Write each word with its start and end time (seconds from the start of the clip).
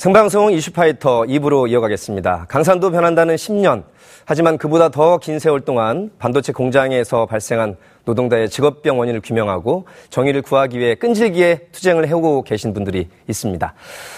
생방송 0.00 0.50
이슈파이터 0.52 1.24
2부로 1.24 1.68
이어가겠습니다. 1.68 2.46
강산도 2.48 2.90
변한다는 2.90 3.34
10년. 3.34 3.82
하지만 4.24 4.56
그보다 4.56 4.88
더 4.88 5.18
긴 5.18 5.38
세월 5.38 5.60
동안 5.60 6.10
반도체 6.18 6.54
공장에서 6.54 7.26
발생한 7.26 7.76
노동자의 8.06 8.48
직업병 8.48 8.98
원인을 8.98 9.20
규명하고 9.20 9.84
정의를 10.08 10.40
구하기 10.40 10.78
위해 10.78 10.94
끈질기게 10.94 11.68
투쟁을 11.72 12.08
해오고 12.08 12.44
계신 12.44 12.72
분들이 12.72 13.08
있습니다. 13.28 13.74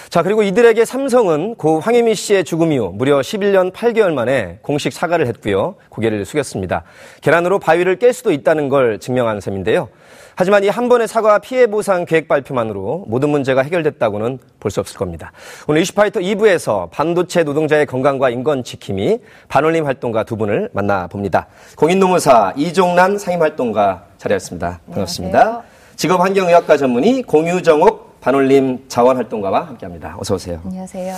자, 0.09 0.23
그리고 0.23 0.45
이들에게 0.45 0.85
삼성은 0.85 1.57
고 1.57 1.81
황혜미 1.81 2.15
씨의 2.15 2.45
죽음 2.45 2.71
이후 2.71 2.93
무려 2.95 3.19
11년 3.19 3.73
8개월 3.73 4.13
만에 4.13 4.61
공식 4.63 4.93
사과를 4.93 5.27
했고요. 5.27 5.75
고개를 5.89 6.25
숙였습니다. 6.25 6.85
계란으로 7.23 7.59
바위를 7.59 7.99
깰 7.99 8.13
수도 8.13 8.31
있다는 8.31 8.69
걸 8.69 9.01
증명한 9.01 9.41
셈인데요. 9.41 9.89
하지만 10.35 10.65
이 10.65 10.69
한 10.69 10.89
번의 10.89 11.07
사과 11.09 11.39
피해 11.39 11.67
보상 11.67 12.05
계획 12.07 12.27
발표만으로 12.29 13.05
모든 13.07 13.29
문제가 13.31 13.63
해결됐다고는 13.63 14.39
볼 14.61 14.71
수 14.71 14.81
없을 14.81 14.97
겁니다. 14.97 15.33
오늘 15.67 15.83
이슈파이터 15.83 16.21
2부에서 16.21 16.89
반도체 16.91 17.43
노동자의 17.43 17.85
건강과 17.87 18.31
인권 18.31 18.65
지킴이 18.65 19.19
반올림 19.49 19.85
활동가 19.85 20.25
두 20.25 20.37
분을 20.37 20.71
만나봅니다. 20.73 21.47
공인노무사 21.77 22.55
이종란 22.57 23.19
상임활동가 23.19 24.05
자리했습니다. 24.19 24.81
반갑습니다. 24.91 25.39
안녕하세요. 25.39 25.65
직업환경의학과 25.97 26.77
전문의 26.79 27.23
공유정옥 27.23 28.21
반올림 28.23 28.85
자원활동가와 28.89 29.67
함께합니다. 29.69 30.17
어서 30.19 30.35
오세요. 30.37 30.61
안녕하세요. 30.65 31.15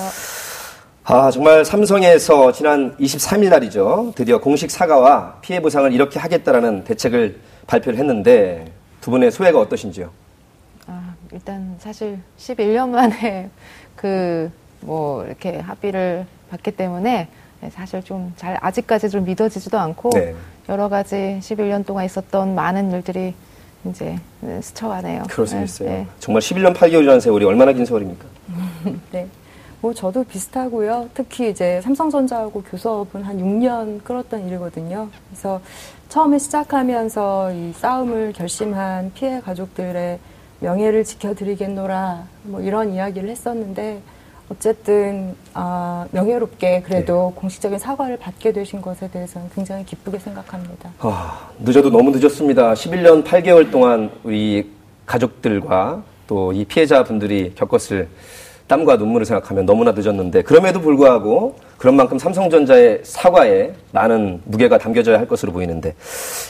아, 1.05 1.31
정말 1.31 1.65
삼성에서 1.65 2.51
지난 2.53 2.97
23일 2.97 3.51
날이죠. 3.51 4.13
드디어 4.17 4.39
공식 4.39 4.71
사과와 4.71 5.37
피해 5.43 5.61
보상을 5.61 5.93
이렇게 5.93 6.19
하겠다라는 6.19 6.85
대책을 6.85 7.41
발표를 7.67 7.99
했는데 7.99 8.73
두 9.05 9.11
분의 9.11 9.31
소회가 9.31 9.61
어떠신지요? 9.61 10.09
아, 10.87 11.15
일단 11.31 11.77
사실 11.79 12.19
11년 12.39 12.89
만에 12.89 13.51
그 13.95 14.51
뭐 14.81 15.25
이렇게 15.25 15.59
합의를 15.59 16.27
받기 16.51 16.71
때문에 16.73 17.29
사실 17.71 18.03
좀 18.03 18.33
잘 18.37 18.59
아직까지 18.61 19.09
좀 19.11 19.25
믿어지지도 19.25 19.79
않고 19.79 20.11
네. 20.11 20.35
여러 20.69 20.89
가지 20.89 21.39
11년 21.41 21.85
동안 21.85 22.05
있었던 22.05 22.55
많은 22.55 22.93
일들이 22.93 23.35
이제 23.87 24.19
스쳐가네요. 24.63 25.25
그럴 25.29 25.47
수 25.47 25.57
네, 25.57 25.65
있어요. 25.65 25.89
네. 25.91 26.07
정말 26.19 26.41
11년 26.41 26.75
8개월이라는 26.75 27.21
세월이 27.21 27.45
얼마나 27.45 27.73
긴 27.73 27.85
세월입니까? 27.85 28.25
네. 29.13 29.27
뭐 29.85 29.93
저도 29.93 30.25
비슷하고요. 30.25 31.11
특히 31.13 31.51
이제 31.51 31.79
삼성전자하고 31.83 32.63
교섭은 32.63 33.23
한 33.23 33.37
6년 33.37 34.03
끌었던 34.03 34.49
일이거든요. 34.49 35.11
그래서 35.29 35.61
처음에 36.09 36.39
시작하면서 36.39 37.53
이 37.53 37.73
싸움을 37.75 38.33
결심한 38.33 39.13
피해 39.13 39.43
가족들의 39.43 40.19
명예를 40.61 41.05
지켜드리겠노라 41.05 42.25
뭐 42.45 42.63
이런 42.63 42.95
이야기를 42.95 43.29
했었는데 43.29 44.01
어쨌든 44.49 45.37
아, 45.53 46.07
명예롭게 46.13 46.81
그래도 46.81 47.33
네. 47.35 47.41
공식적인 47.43 47.79
사과를 47.79 48.17
받게 48.17 48.53
되신 48.53 48.81
것에 48.81 49.11
대해서는 49.11 49.51
굉장히 49.55 49.85
기쁘게 49.85 50.19
생각합니다. 50.19 50.93
아, 51.01 51.51
늦어도 51.59 51.91
너무 51.91 52.11
늦었습니다. 52.11 52.73
11년 52.73 53.23
8개월 53.23 53.71
동안 53.71 54.11
우리 54.23 54.71
가족들과 55.05 56.03
또 56.27 56.53
이 56.55 56.65
피해자분들이 56.65 57.53
겪었을 57.55 58.09
땀과 58.67 58.97
눈물을 58.97 59.27
생각하면 59.27 59.67
너무나 59.67 59.93
늦었는데 59.93 60.43
그럼에도 60.43 60.81
불구하고 60.81 61.57
그런 61.77 61.97
만큼 61.97 62.19
삼성전자의 62.19 63.01
사과에 63.03 63.75
많은 63.93 64.41
무게가 64.45 64.79
담겨져야 64.79 65.19
할 65.19 65.29
것으로 65.29 65.53
보이는데 65.53 65.95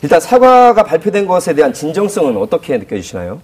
일단 0.03 0.21
사과가 0.21 0.85
발표된 0.85 1.27
것에 1.27 1.55
대한 1.55 1.73
진정성은 1.73 2.37
어떻게 2.37 2.79
느껴지시나요? 2.79 3.41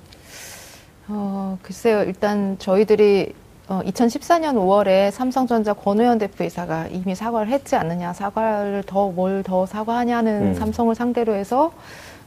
어, 1.09 1.59
글쎄요. 1.63 2.05
일단 2.05 2.57
저희들이 2.61 3.33
어, 3.69 3.81
2014년 3.85 4.55
5월에 4.55 5.11
삼성전자 5.11 5.73
권우현 5.73 6.19
대표이사가 6.19 6.87
이미 6.91 7.15
사과를 7.15 7.49
했지 7.49 7.77
않느냐, 7.77 8.13
사과를 8.13 8.83
더 8.87 9.13
뭘 9.13 9.43
더 9.45 9.67
사과하냐는 9.67 10.43
음. 10.49 10.55
삼성을 10.55 10.95
상대로 10.95 11.35
해서 11.35 11.73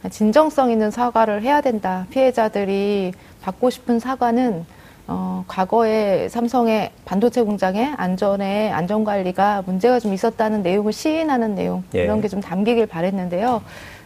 진정성 0.10 0.72
있는 0.72 0.92
사과를 0.92 1.42
해야 1.44 1.62
된다. 1.62 2.06
피해자들이 2.12 3.14
받고 3.42 3.70
싶은 3.70 4.00
사과는 4.00 4.66
어, 5.08 5.44
과거에 5.48 6.30
삼성의 6.30 6.92
반도체 7.06 7.42
공장의 7.42 7.94
안전에 7.98 8.72
안전 8.72 9.04
관리가 9.04 9.64
문제가 9.66 10.00
좀 10.00 10.14
있었다는 10.14 10.64
내용을 10.64 10.94
시인하는 10.94 11.56
내용 11.56 11.84
예. 11.96 12.04
이런 12.04 12.22
게 12.22 12.28
좀 12.30 12.40
담기길 12.42 12.86
바랬는데요. 12.88 13.62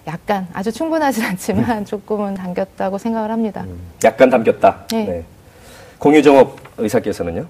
약간 0.07 0.47
아주 0.53 0.71
충분하진 0.71 1.23
않지만 1.25 1.85
조금은 1.85 2.33
담겼다고 2.33 2.97
생각을 2.97 3.29
합니다. 3.31 3.63
음, 3.67 3.79
약간 4.03 4.29
담겼다. 4.29 4.85
네. 4.91 5.03
네. 5.05 5.23
공유정업 5.99 6.57
의사께서는요? 6.77 7.45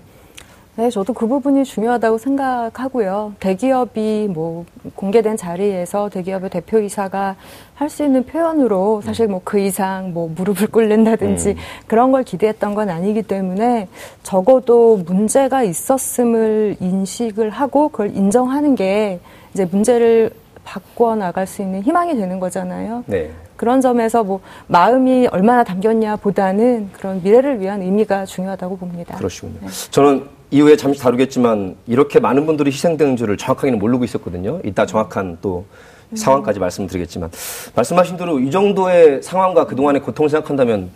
네, 0.77 0.91
저도 0.91 1.13
그 1.13 1.25
부분이 1.25 1.65
중요하다고 1.65 2.19
생각하고요. 2.19 3.33
대기업이 3.39 4.29
뭐 4.31 4.63
공개된 4.95 5.35
자리에서 5.35 6.07
대기업의 6.09 6.51
대표이사가 6.51 7.35
할 7.73 7.89
수 7.89 8.03
있는 8.03 8.23
표현으로 8.23 9.01
사실 9.01 9.27
뭐 9.27 9.41
그 9.43 9.57
이상 9.59 10.13
뭐 10.13 10.29
무릎을 10.35 10.67
꿇는다든지 10.67 11.49
음. 11.49 11.55
그런 11.87 12.11
걸 12.11 12.23
기대했던 12.23 12.75
건 12.75 12.89
아니기 12.89 13.23
때문에 13.23 13.87
적어도 14.21 14.97
문제가 14.97 15.63
있었음을 15.63 16.75
인식을 16.79 17.49
하고 17.49 17.89
그걸 17.89 18.15
인정하는 18.15 18.75
게 18.75 19.19
이제 19.55 19.65
문제를 19.65 20.29
바꿔 20.63 21.15
나갈 21.15 21.47
수 21.47 21.63
있는 21.63 21.81
희망이 21.81 22.15
되는 22.15 22.39
거잖아요. 22.39 23.03
네. 23.07 23.31
그런 23.57 23.81
점에서 23.81 24.23
뭐 24.23 24.39
마음이 24.67 25.27
얼마나 25.27 25.63
담겼냐 25.63 26.17
보다는 26.17 26.91
그런 26.93 27.21
미래를 27.21 27.59
위한 27.59 27.81
의미가 27.81 28.25
중요하다고 28.25 28.77
봅니다. 28.77 29.15
그러시군요. 29.15 29.59
네. 29.61 29.67
저는 29.91 30.25
이후에 30.51 30.77
잠시 30.77 31.01
다루겠지만 31.01 31.75
이렇게 31.87 32.19
많은 32.19 32.45
분들이 32.45 32.71
희생된 32.71 33.17
줄을 33.17 33.35
정확하게는 33.35 33.79
모르고 33.79 34.05
있었거든요. 34.05 34.61
이따 34.63 34.85
정확한 34.85 35.39
또 35.41 35.65
상황까지 36.13 36.59
말씀드리겠지만 36.59 37.29
말씀하신 37.75 38.15
대로 38.15 38.39
이 38.39 38.49
정도의 38.49 39.21
상황과 39.21 39.65
그동안의 39.65 40.01
고통을 40.03 40.29
생각한다면 40.29 40.89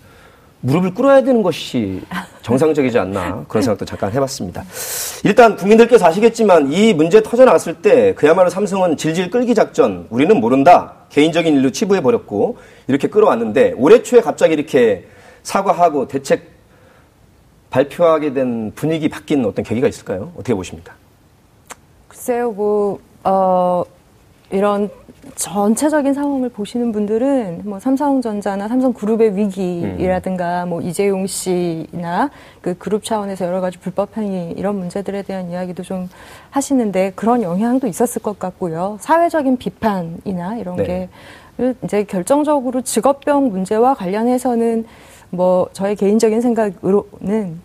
무릎을 0.62 0.94
꿇어야 0.94 1.24
되는 1.24 1.42
것이 1.42 2.02
정상적이지 2.42 2.98
않나 3.00 3.46
그런 3.48 3.64
생각도 3.64 3.86
잠깐 3.86 4.12
해봤습니다. 4.12 4.64
일단 5.24 5.56
국민들께서 5.56 6.06
아시겠지만 6.06 6.72
이 6.72 6.94
문제 6.94 7.22
터져 7.22 7.46
나왔을 7.46 7.82
때 7.82 8.14
그야말로 8.16 8.50
삼성은 8.50 8.98
질질 8.98 9.32
끌기 9.32 9.56
작전 9.56 10.08
우리는 10.10 10.40
모른다 10.40 10.94
개인적인 11.10 11.56
일로 11.56 11.72
치부해 11.72 12.02
버렸고 12.02 12.58
이렇게 12.88 13.08
끌어왔는데 13.08 13.74
올해 13.78 14.04
초에 14.04 14.22
갑자기 14.22 14.54
이렇게 14.54 15.08
사과하고 15.44 16.08
대책 16.08 16.52
발표하게 17.72 18.34
된 18.34 18.72
분위기 18.76 19.10
바뀐 19.10 19.44
어떤 19.46 19.64
계기가 19.64 19.88
있을까요? 19.88 20.32
어떻게 20.36 20.54
보십니까? 20.54 20.94
글쎄요, 22.08 22.52
뭐, 22.52 23.00
어, 23.24 23.84
이런 24.52 24.90
전체적인 25.36 26.14
상황을 26.14 26.50
보시는 26.50 26.92
분들은 26.92 27.62
뭐 27.66 27.80
삼성전자나 27.80 28.68
삼성그룹의 28.68 29.36
위기라든가 29.36 30.66
뭐 30.66 30.82
이재용 30.82 31.28
씨나 31.28 32.30
그 32.62 32.78
그룹 32.78 33.04
차원에서 33.04 33.46
여러 33.46 33.62
가지 33.62 33.78
불법 33.78 34.18
행위 34.18 34.54
이런 34.58 34.78
문제들에 34.78 35.24
대한 35.24 35.50
이야기도 35.50 35.84
좀 35.84 36.10
하시는데 36.50 37.14
그런 37.16 37.42
영향도 37.42 37.88
있었을 37.88 38.22
것 38.22 38.40
같고요. 38.40 38.98
사회적인 39.00 39.58
비판이나 39.58 40.58
이런 40.58 40.78
네. 40.78 40.84
게 40.84 41.10
이제 41.84 42.04
결정적으로 42.04 42.82
직업병 42.82 43.50
문제와 43.50 43.94
관련해서는 43.94 44.86
뭐 45.30 45.70
저의 45.74 45.96
개인적인 45.96 46.42
생각으로는 46.42 47.60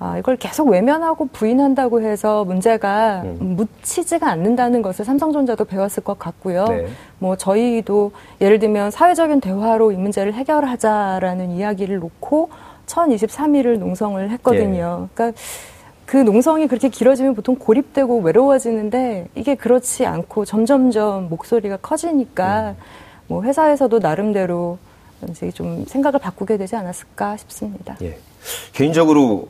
아, 0.00 0.16
이걸 0.16 0.36
계속 0.36 0.68
외면하고 0.68 1.26
부인한다고 1.26 2.02
해서 2.02 2.44
문제가 2.44 3.22
음. 3.24 3.56
묻히지가 3.56 4.28
않는다는 4.30 4.80
것을 4.80 5.04
삼성전자도 5.04 5.64
배웠을 5.64 6.04
것 6.04 6.18
같고요. 6.18 6.66
네. 6.66 6.86
뭐 7.18 7.36
저희도 7.36 8.12
예를 8.40 8.60
들면 8.60 8.92
사회적인 8.92 9.40
대화로 9.40 9.90
이 9.90 9.96
문제를 9.96 10.34
해결하자라는 10.34 11.50
이야기를 11.50 11.98
놓고 11.98 12.50
1023일을 12.86 13.78
농성을 13.78 14.30
했거든요. 14.30 15.08
네. 15.08 15.14
그러니까 15.14 15.40
그 16.06 16.16
농성이 16.16 16.68
그렇게 16.68 16.88
길어지면 16.88 17.34
보통 17.34 17.56
고립되고 17.56 18.20
외로워지는데 18.20 19.28
이게 19.34 19.56
그렇지 19.56 20.06
않고 20.06 20.44
점점점 20.44 21.28
목소리가 21.28 21.78
커지니까 21.78 22.70
음. 22.70 22.76
뭐 23.26 23.42
회사에서도 23.42 23.98
나름대로 23.98 24.78
이제 25.28 25.50
좀 25.50 25.84
생각을 25.86 26.20
바꾸게 26.20 26.56
되지 26.56 26.76
않았을까 26.76 27.36
싶습니다. 27.36 27.96
예. 28.02 28.16
개인적으로 28.72 29.48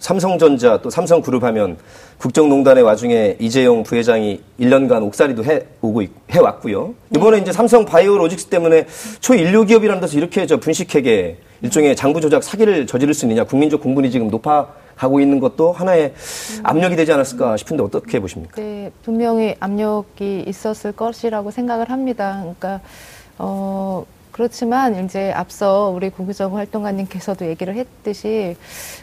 삼성전자 0.00 0.80
또 0.80 0.90
삼성그룹 0.90 1.44
하면 1.44 1.76
국정농단의 2.18 2.82
와중에 2.82 3.36
이재용 3.38 3.82
부회장이 3.82 4.40
1년간 4.58 5.02
옥살이도 5.04 5.44
해 5.44 5.62
오고 5.82 6.02
해 6.02 6.38
왔고요. 6.38 6.94
이번에 7.14 7.36
네. 7.36 7.42
이제 7.42 7.52
삼성 7.52 7.84
바이오로직스 7.84 8.46
때문에 8.46 8.86
초인류 9.20 9.66
기업이라는 9.66 10.00
데서 10.00 10.16
이렇게 10.16 10.46
저 10.46 10.56
분식회계 10.58 11.36
일종의 11.62 11.94
장부 11.94 12.22
조작 12.22 12.42
사기를 12.42 12.86
저지를 12.86 13.12
수 13.12 13.26
있느냐 13.26 13.44
국민적 13.44 13.82
공분이 13.82 14.10
지금 14.10 14.28
높아가고 14.28 15.20
있는 15.20 15.38
것도 15.38 15.72
하나의 15.72 16.14
압력이 16.62 16.96
되지 16.96 17.12
않았을까 17.12 17.58
싶은데 17.58 17.82
어떻게 17.82 18.20
보십니까? 18.20 18.54
네, 18.56 18.90
분명히 19.04 19.54
압력이 19.60 20.44
있었을 20.46 20.92
것이라고 20.92 21.50
생각을 21.50 21.90
합니다. 21.90 22.38
그러니까 22.40 22.80
어 23.36 24.06
그렇지만 24.40 25.04
이제 25.04 25.32
앞서 25.32 25.92
우리 25.94 26.08
고기정 26.08 26.56
활동가님께서도 26.56 27.44
얘기를 27.44 27.74
했듯이 27.74 28.56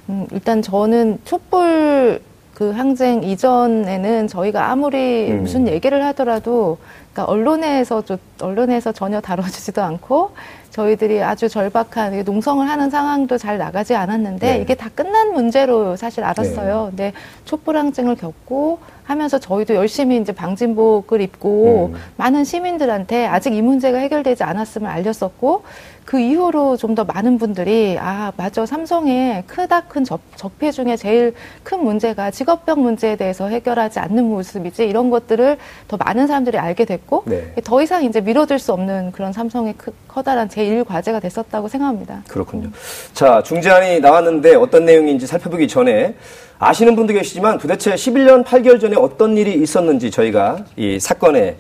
음, 0.09 0.25
일단 0.31 0.63
저는 0.63 1.19
촛불 1.25 2.21
그 2.55 2.71
항쟁 2.71 3.21
이전에는 3.21 4.27
저희가 4.29 4.71
아무리 4.71 5.29
음. 5.29 5.41
무슨 5.41 5.67
얘기를 5.67 6.03
하더라도 6.05 6.79
그러니까 7.17 7.25
언론에서 7.25 8.03
좀 8.03 8.17
언론에서 8.39 8.91
전혀 8.91 9.19
다뤄주지도 9.19 9.81
않고 9.81 10.31
저희들이 10.69 11.23
아주 11.23 11.49
절박한 11.49 12.23
농성을 12.23 12.69
하는 12.69 12.91
상황도 12.91 13.39
잘 13.39 13.57
나가지 13.57 13.95
않았는데 13.95 14.57
네. 14.57 14.61
이게 14.61 14.75
다 14.75 14.89
끝난 14.93 15.33
문제로 15.33 15.95
사실 15.95 16.23
알았어요. 16.23 16.87
근데 16.91 17.13
촛불 17.45 17.77
항쟁을 17.77 18.15
겪고 18.15 18.77
하면서 19.03 19.39
저희도 19.39 19.73
열심히 19.73 20.17
이제 20.17 20.31
방진복을 20.31 21.21
입고 21.21 21.91
음. 21.93 21.99
많은 22.17 22.43
시민들한테 22.43 23.25
아직 23.25 23.53
이 23.53 23.61
문제가 23.63 23.97
해결되지 23.97 24.43
않았음을 24.43 24.87
알렸었고 24.87 25.63
그 26.07 26.19
이후로 26.19 26.77
좀 26.77 26.95
더 26.95 27.04
많은 27.04 27.38
분들이 27.38 27.98
아 28.00 28.31
맞아 28.38 28.65
삼성의 28.65 29.44
크다 29.45 29.81
큰 29.81 30.04
적, 30.06 30.21
적폐 30.36 30.71
중에 30.71 30.95
제일 30.95 31.36
큰 31.63 31.83
문제가 31.83 32.31
직업병 32.31 32.81
문제에 32.81 33.18
대해서 33.18 33.50
해결하지 33.50 34.00
않는 34.00 34.24
모습이지 34.24 34.86
이런 34.86 35.09
것들을 35.12 35.57
더 35.89 35.98
많은 35.98 36.25
사람들이 36.25 36.57
알게 36.57 36.86
됐고 36.86 37.24
네. 37.27 37.54
더 37.63 37.81
이상 37.83 38.04
이제 38.06 38.21
미뤄둘 38.21 38.57
수 38.57 38.71
없는 38.71 39.12
그런 39.12 39.33
삼성의 39.33 39.75
크, 39.77 39.94
커다란 40.07 40.48
제1 40.48 40.88
과제가 40.88 41.19
됐었다고 41.19 41.68
생각합니다. 41.68 42.24
그렇군요. 42.30 42.69
자, 43.13 43.44
중재안이 43.44 44.00
나왔는데 44.00 44.56
어떤 44.56 44.86
내용인지 44.86 45.27
살펴보기 45.27 45.68
전에 45.68 46.15
아시는 46.57 46.95
분도 46.95 47.13
계시지만 47.13 47.59
도대체 47.59 47.94
11년 47.94 48.44
8개월 48.45 48.80
전에 48.80 48.95
어떤 48.95 49.38
일이 49.38 49.54
있었는지 49.62 50.09
저희가 50.09 50.65
이 50.77 51.00
사건에 51.00 51.57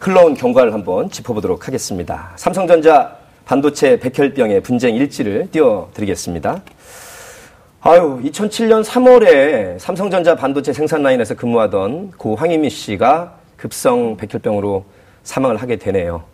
흘러온 0.00 0.34
경과를 0.34 0.74
한번 0.74 1.10
짚어보도록 1.10 1.66
하겠습니다. 1.66 2.32
삼성전자 2.36 3.25
반도체 3.46 4.00
백혈병의 4.00 4.60
분쟁 4.62 4.96
일지를 4.96 5.48
띄워드리겠습니다. 5.52 6.62
아유, 7.80 8.20
2007년 8.24 8.82
3월에 8.82 9.78
삼성전자 9.78 10.34
반도체 10.34 10.72
생산 10.72 11.04
라인에서 11.04 11.36
근무하던 11.36 12.10
고 12.18 12.34
황희미 12.34 12.68
씨가 12.68 13.38
급성 13.56 14.16
백혈병으로 14.16 14.84
사망을 15.22 15.58
하게 15.58 15.76
되네요. 15.76 16.24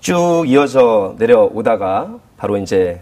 쭉 0.00 0.44
이어져 0.48 1.14
내려오다가 1.20 2.18
바로 2.36 2.56
이제 2.56 3.00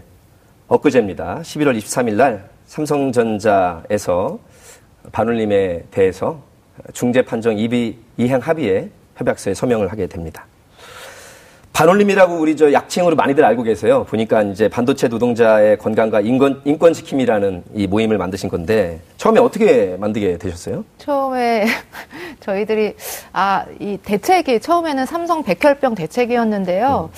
엊그제입니다. 0.67 1.39
11월 1.41 1.75
23일 1.75 2.13
날 2.13 2.47
삼성전자에서 2.67 4.37
반올림에 5.11 5.85
대해서 5.89 6.39
중재 6.93 7.23
판정 7.23 7.57
이비 7.57 7.97
이행 8.17 8.39
합의에 8.39 8.89
협약서에 9.15 9.55
서명을 9.55 9.91
하게 9.91 10.05
됩니다. 10.05 10.45
반올림이라고 11.77 12.39
우리 12.39 12.55
저 12.57 12.73
약칭으로 12.73 13.15
많이들 13.15 13.45
알고 13.45 13.61
계세요. 13.61 14.03
보니까 14.05 14.41
이제 14.41 14.67
반도체 14.67 15.07
노동자의 15.09 15.77
건강과 15.77 16.21
인권, 16.21 16.59
인권 16.65 16.91
지킴이라는 16.91 17.65
이 17.75 17.85
모임을 17.85 18.17
만드신 18.17 18.49
건데 18.49 18.99
처음에 19.17 19.39
어떻게 19.39 19.95
만들게 19.99 20.39
되셨어요? 20.39 20.83
처음에 20.97 21.67
저희들이 22.41 22.95
아 23.31 23.63
이 23.79 23.99
대책이 24.01 24.59
처음에는 24.59 25.05
삼성 25.05 25.43
백혈병 25.43 25.93
대책이었는데요. 25.93 27.11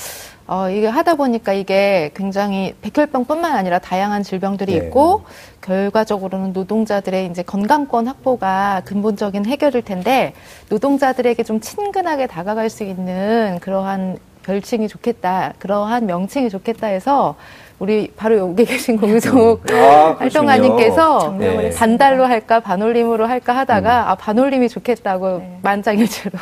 어, 0.47 0.69
이게 0.69 0.87
하다 0.87 1.15
보니까 1.15 1.53
이게 1.53 2.11
굉장히 2.13 2.75
백혈병뿐만 2.81 3.53
아니라 3.53 3.79
다양한 3.79 4.23
질병들이 4.23 4.77
네. 4.77 4.87
있고 4.87 5.23
결과적으로는 5.61 6.51
노동자들의 6.51 7.27
이제 7.27 7.43
건강권 7.43 8.07
확보가 8.07 8.81
근본적인 8.83 9.45
해결일 9.45 9.83
텐데 9.83 10.33
노동자들에게 10.69 11.43
좀 11.43 11.61
친근하게 11.61 12.27
다가갈 12.27 12.69
수 12.69 12.83
있는 12.83 13.59
그러한 13.61 14.17
별칭이 14.49 14.87
좋겠다, 14.87 15.53
그러한 15.59 16.07
명칭이 16.07 16.49
좋겠다 16.49 16.87
해서 16.87 17.35
우리 17.77 18.11
바로 18.17 18.37
여기 18.37 18.65
계신 18.65 18.97
공유종 18.97 19.59
아, 19.71 20.15
활동가님께서 20.17 21.37
했습니다. 21.39 21.79
반달로 21.79 22.25
할까 22.25 22.59
반올림으로 22.59 23.27
할까 23.27 23.55
하다가 23.55 24.09
아 24.09 24.15
반올림이 24.15 24.67
좋겠다고 24.67 25.59
만장일치로 25.61 26.39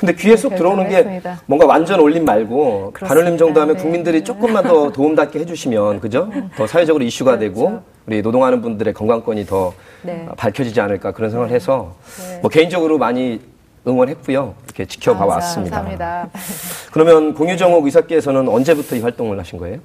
근데 0.00 0.14
귀에 0.14 0.34
쏙 0.34 0.56
들어오는 0.56 0.84
게 0.84 0.94
결정했습니다. 0.94 1.42
뭔가 1.44 1.66
완전 1.66 2.00
올림 2.00 2.24
말고 2.24 2.94
반올림 2.94 3.36
정도 3.36 3.60
하면 3.60 3.76
네. 3.76 3.82
국민들이 3.82 4.24
조금만 4.24 4.64
더 4.64 4.90
도움닫게 4.90 5.38
해주시면 5.40 6.00
그죠? 6.00 6.30
더 6.56 6.66
사회적으로 6.66 7.04
이슈가 7.04 7.38
되고 7.38 7.82
우리 8.06 8.22
노동하는 8.22 8.62
분들의 8.62 8.94
건강권이 8.94 9.44
더 9.44 9.74
네. 10.02 10.26
어, 10.28 10.32
밝혀지지 10.36 10.80
않을까 10.80 11.12
그런 11.12 11.30
생각을 11.30 11.54
해서 11.54 11.94
뭐 12.40 12.50
개인적으로 12.50 12.98
많이 12.98 13.40
응원했고요. 13.86 14.54
이렇게 14.64 14.84
지켜봐 14.86 15.24
왔습니다. 15.26 15.76
감사합니다. 15.82 16.28
그러면 16.92 17.34
공유정옥 17.34 17.84
의사께서는 17.86 18.48
언제부터 18.48 18.96
이 18.96 19.00
활동을 19.00 19.38
하신 19.38 19.58
거예요? 19.58 19.78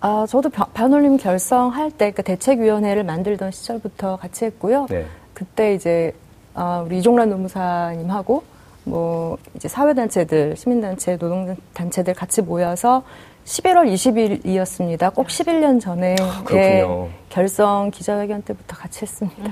아, 0.00 0.26
저도 0.28 0.50
바- 0.50 0.66
반올림 0.74 1.16
결성할 1.16 1.90
때, 1.92 2.10
그 2.10 2.22
대책위원회를 2.22 3.04
만들던 3.04 3.52
시절부터 3.52 4.16
같이 4.16 4.44
했고요. 4.46 4.86
네. 4.90 5.06
그때 5.32 5.74
이제, 5.74 6.12
아, 6.54 6.82
우리 6.84 6.98
이종란 6.98 7.30
노무사님하고, 7.30 8.42
뭐, 8.84 9.38
이제 9.54 9.66
사회단체들, 9.68 10.56
시민단체, 10.56 11.16
노동단체들 11.16 12.12
같이 12.12 12.42
모여서 12.42 13.02
11월 13.46 13.90
20일이었습니다. 13.92 15.14
꼭 15.14 15.28
11년 15.28 15.80
전에. 15.80 16.16
아. 16.20 16.44
예, 16.52 16.84
결성 17.30 17.90
기자회견 17.90 18.42
때부터 18.42 18.76
같이 18.76 19.02
했습니다. 19.02 19.42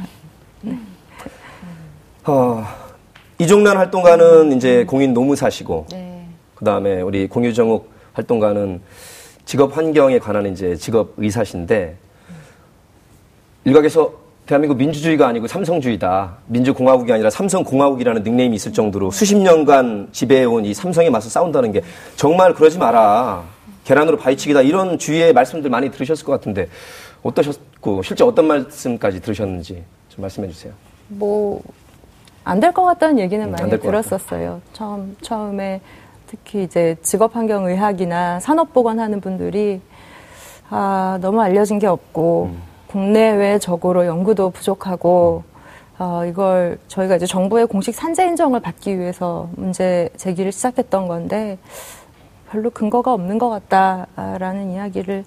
어, 2.27 2.63
이종란 3.43 3.77
활동가는 3.77 4.53
이제 4.53 4.85
공인 4.85 5.12
노무사시고 5.12 5.87
네. 5.91 6.25
그 6.55 6.65
다음에 6.65 7.00
우리 7.00 7.27
공유정옥 7.27 7.91
활동가는 8.12 8.81
직업 9.44 9.77
환경에 9.77 10.21
관한 10.21 10.47
이제 10.47 10.77
직업 10.77 11.15
의사신데 11.17 11.97
일각에서 13.65 14.12
대한민국 14.47 14.77
민주주의가 14.77 15.27
아니고 15.27 15.49
삼성주의다. 15.49 16.37
민주공화국이 16.47 17.12
아니라 17.12 17.31
삼성공화국이라는 17.31 18.23
닉네임이 18.23 18.55
있을 18.55 18.73
정도로 18.73 19.11
수십 19.11 19.37
년간 19.37 20.11
지배해온 20.12 20.65
이 20.65 20.73
삼성에 20.73 21.11
맞서 21.11 21.29
싸운다는 21.29 21.73
게 21.73 21.83
정말 22.15 22.55
그러지 22.55 22.79
마라. 22.79 23.43
계란으로 23.85 24.19
바위치기다. 24.19 24.62
이런 24.62 24.99
주위의 24.99 25.33
말씀들 25.33 25.69
많이 25.69 25.91
들으셨을 25.91 26.25
것 26.25 26.31
같은데 26.31 26.69
어떠셨고 27.25 28.05
실제 28.05 28.23
어떤 28.23 28.47
말씀까지 28.47 29.21
들으셨는지 29.21 29.83
좀 30.11 30.23
말씀해 30.23 30.49
주세요. 30.49 30.73
뭐, 31.09 31.61
안 32.44 32.61
될 32.61 32.73
것 32.73 32.85
같다는 32.85 33.19
얘기는 33.19 33.44
음, 33.44 33.50
많이 33.53 33.79
들었었어요. 33.79 34.61
처음, 34.73 35.17
처음에 35.21 35.81
특히 36.27 36.65
이제 36.65 36.97
직업 37.03 37.37
환경 37.37 37.67
의학이나 37.67 38.41
산업 38.41 38.73
보건하는 38.73 39.21
분들이 39.21 39.81
아, 40.71 41.19
너무 41.21 41.43
알려진 41.43 41.79
게 41.79 41.87
없고, 41.87 42.49
음. 42.53 42.62
국내외 42.87 43.59
적으로 43.59 44.06
연구도 44.06 44.50
부족하고, 44.50 45.43
어, 45.99 46.23
이걸 46.27 46.79
저희가 46.89 47.17
이제 47.17 47.27
정부의 47.27 47.67
공식 47.67 47.94
산재 47.94 48.27
인정을 48.29 48.61
받기 48.61 48.99
위해서 48.99 49.49
문제 49.55 50.08
제기를 50.17 50.51
시작했던 50.51 51.08
건데, 51.08 51.58
별로 52.51 52.70
근거가 52.70 53.13
없는 53.13 53.37
것 53.39 53.51
같다라는 53.51 54.70
이야기를 54.70 55.25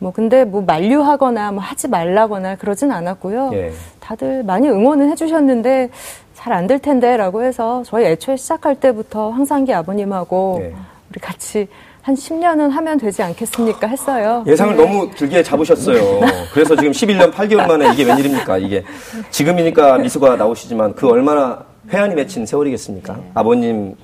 뭐 0.00 0.12
근데 0.12 0.44
뭐 0.44 0.60
만류하거나 0.60 1.52
뭐 1.52 1.62
하지 1.62 1.88
말라거나 1.88 2.56
그러진 2.56 2.92
않았고요. 2.92 3.50
예. 3.54 3.72
다들 4.04 4.42
많이 4.44 4.68
응원은 4.68 5.10
해주셨는데 5.10 5.90
잘 6.34 6.52
안 6.52 6.66
될 6.66 6.78
텐데라고 6.78 7.42
해서 7.42 7.82
저희 7.86 8.04
애초에 8.04 8.36
시작할 8.36 8.76
때부터 8.76 9.30
황상기 9.30 9.72
아버님하고 9.72 10.58
네. 10.60 10.74
우리 11.10 11.20
같이 11.20 11.68
한 12.02 12.14
10년은 12.14 12.68
하면 12.68 12.98
되지 12.98 13.22
않겠습니까 13.22 13.86
했어요. 13.86 14.44
예상을 14.46 14.76
너무 14.76 15.08
길게 15.10 15.42
잡으셨어요. 15.42 16.20
그래서 16.52 16.76
지금 16.76 16.92
11년 16.92 17.32
8개월 17.32 17.66
만에 17.66 17.90
이게 17.94 18.04
웬일입니까? 18.04 18.58
이게 18.58 18.84
지금이니까 19.30 19.96
미소가 19.98 20.36
나오시지만 20.36 20.94
그 20.96 21.08
얼마나 21.08 21.64
회한이 21.88 22.14
맺힌 22.14 22.44
세월이겠습니까? 22.44 23.18
아버님 23.32 23.94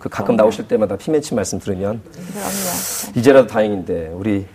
그 0.00 0.08
가끔 0.08 0.34
나오실 0.34 0.66
때마다 0.66 0.96
피 0.96 1.12
맺힌 1.12 1.36
말씀 1.36 1.60
들으면 1.60 2.02
그럼요. 2.12 3.16
이제라도 3.16 3.46
다행인데 3.46 4.10
우리 4.14 4.46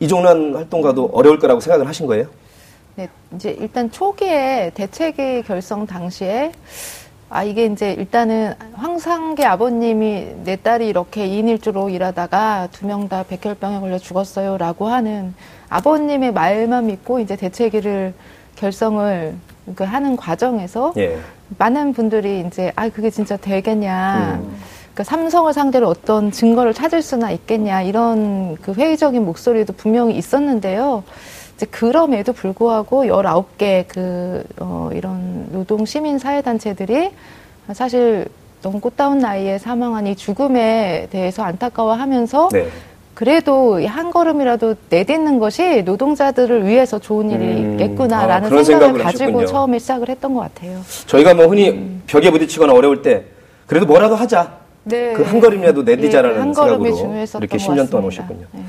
이종란 0.00 0.56
활동가도 0.56 1.10
어려울 1.12 1.38
거라고 1.38 1.60
생각을 1.60 1.86
하신 1.86 2.06
거예요? 2.06 2.26
네, 2.96 3.08
이제 3.34 3.50
일단 3.58 3.90
초기에 3.90 4.70
대책의 4.74 5.42
결성 5.44 5.86
당시에 5.86 6.52
아 7.28 7.42
이게 7.42 7.64
이제 7.66 7.92
일단은 7.92 8.54
황상계 8.74 9.44
아버님이 9.44 10.28
내 10.44 10.54
딸이 10.56 10.86
이렇게 10.86 11.26
2인 11.26 11.58
1주로 11.58 11.92
일하다가 11.92 12.68
두 12.70 12.86
명 12.86 13.08
다 13.08 13.24
백혈병에 13.24 13.80
걸려 13.80 13.98
죽었어요라고 13.98 14.86
하는 14.88 15.34
아버님의 15.68 16.32
말만 16.32 16.86
믿고 16.86 17.18
이제 17.18 17.34
대책위를 17.34 18.14
결성을 18.56 19.34
그 19.74 19.82
하는 19.82 20.16
과정에서 20.16 20.92
예. 20.96 21.18
많은 21.58 21.94
분들이 21.94 22.44
이제 22.46 22.70
아 22.76 22.88
그게 22.88 23.10
진짜 23.10 23.36
되겠냐. 23.36 24.40
음. 24.40 24.56
그러니까 24.92 25.02
삼성을 25.04 25.52
상대로 25.52 25.88
어떤 25.88 26.30
증거를 26.30 26.72
찾을 26.72 27.02
수나 27.02 27.32
있겠냐 27.32 27.82
이런 27.82 28.54
그 28.56 28.72
회의적인 28.74 29.24
목소리도 29.24 29.72
분명히 29.72 30.16
있었는데요. 30.16 31.02
이제 31.56 31.66
그럼에도 31.66 32.32
불구하고 32.32 33.04
19개 33.04 33.84
그, 33.88 34.42
어, 34.58 34.90
이런 34.92 35.46
노동 35.52 35.84
시민 35.84 36.18
사회단체들이 36.18 37.10
사실 37.72 38.26
너무 38.62 38.80
꽃다운 38.80 39.18
나이에 39.18 39.58
사망한 39.58 40.06
이 40.06 40.16
죽음에 40.16 41.08
대해서 41.10 41.42
안타까워 41.42 41.92
하면서 41.92 42.48
네. 42.52 42.66
그래도 43.14 43.80
한 43.86 44.10
걸음이라도 44.10 44.74
내딛는 44.90 45.38
것이 45.38 45.82
노동자들을 45.82 46.66
위해서 46.66 46.98
좋은 46.98 47.30
일이 47.30 47.44
음. 47.44 47.72
있겠구나라는 47.72 48.52
아, 48.58 48.62
생각을 48.64 49.02
가지고 49.02 49.24
하셨군요. 49.24 49.46
처음에 49.46 49.78
시작을 49.78 50.08
했던 50.08 50.34
것 50.34 50.40
같아요. 50.40 50.80
저희가 51.06 51.34
뭐 51.34 51.46
흔히 51.46 52.00
벽에 52.08 52.30
부딪히거나 52.32 52.72
어려울 52.72 53.02
때 53.02 53.24
그래도 53.68 53.86
뭐라도 53.86 54.16
하자. 54.16 54.58
네. 54.82 55.12
그 55.12 55.22
한 55.22 55.40
걸음이라도 55.40 55.82
내디자라는 55.84 56.36
예, 56.36 56.40
한 56.40 56.52
걸음이 56.52 56.84
생각으로 56.86 56.96
중요했었던 56.96 57.42
이렇게 57.42 57.58
것 57.58 57.64
10년 57.72 57.90
동안. 57.90 58.06
오셨군요. 58.06 58.46
네. 58.50 58.62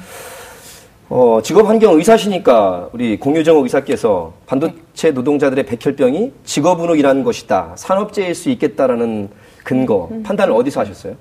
어, 1.10 1.40
직업 1.44 1.68
환경 1.68 1.96
의사시니까 1.96 2.90
우리 2.92 3.20
공유정욱 3.20 3.64
의사께서 3.64 4.34
반도체 4.48 5.12
노동자들의 5.12 5.66
백혈병이 5.66 6.34
직업으로 6.44 6.96
일하는 6.96 7.24
것이다. 7.24 7.74
산업재해일 7.76 8.34
수 8.34 8.50
있겠다라는 8.50 9.30
근거, 9.64 10.08
음. 10.12 10.24
판단을 10.24 10.54
어디서 10.54 10.82
하셨어요? 10.82 11.16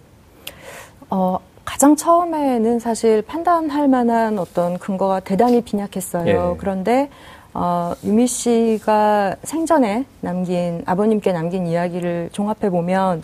어, 1.11 1.39
가장 1.65 1.97
처음에는 1.97 2.79
사실 2.79 3.23
판단할 3.23 3.89
만한 3.89 4.39
어떤 4.39 4.79
근거가 4.79 5.21
대단히 5.21 5.63
빈약했어요. 5.63 6.53
예. 6.55 6.57
그런데 6.59 7.11
어, 7.53 7.95
유미 8.03 8.27
씨가 8.27 9.37
생전에 9.45 10.05
남긴 10.21 10.83
아버님께 10.87 11.33
남긴 11.33 11.67
이야기를 11.67 12.31
종합해 12.33 12.71
보면 12.71 13.23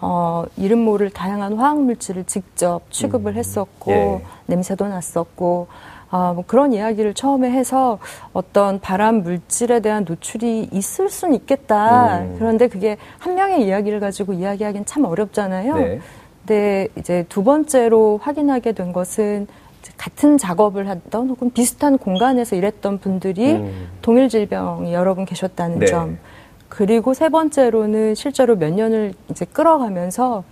어, 0.00 0.44
이름 0.56 0.80
모를 0.80 1.10
다양한 1.10 1.54
화학 1.54 1.82
물질을 1.82 2.24
직접 2.24 2.82
취급을 2.90 3.34
했었고 3.34 3.92
예. 3.92 4.22
냄새도 4.46 4.88
났었고 4.88 5.68
아, 6.10 6.32
뭐 6.34 6.44
그런 6.46 6.72
이야기를 6.72 7.14
처음에 7.14 7.50
해서 7.50 7.98
어떤 8.32 8.80
발암 8.80 9.22
물질에 9.22 9.80
대한 9.80 10.04
노출이 10.06 10.68
있을 10.72 11.10
수는 11.10 11.34
있겠다. 11.34 12.20
음. 12.20 12.36
그런데 12.38 12.68
그게 12.68 12.96
한 13.18 13.34
명의 13.34 13.66
이야기를 13.66 13.98
가지고 14.00 14.32
이야기하기는 14.32 14.86
참 14.86 15.04
어렵잖아요. 15.04 15.74
네. 15.74 16.00
근데 16.46 16.88
이제 16.96 17.24
두 17.28 17.42
번째로 17.42 18.20
확인하게 18.22 18.72
된 18.72 18.92
것은 18.92 19.48
같은 19.96 20.38
작업을 20.38 20.88
하던 20.88 21.30
혹은 21.30 21.50
비슷한 21.50 21.98
공간에서 21.98 22.54
일했던 22.54 22.98
분들이 22.98 23.54
음. 23.54 23.88
동일 24.02 24.28
질병이 24.28 24.92
여러 24.92 25.14
분 25.14 25.24
계셨다는 25.24 25.78
네. 25.80 25.86
점. 25.86 26.18
그리고 26.68 27.14
세 27.14 27.28
번째로는 27.28 28.14
실제로 28.14 28.56
몇 28.56 28.72
년을 28.72 29.14
이제 29.30 29.44
끌어가면서 29.44 30.44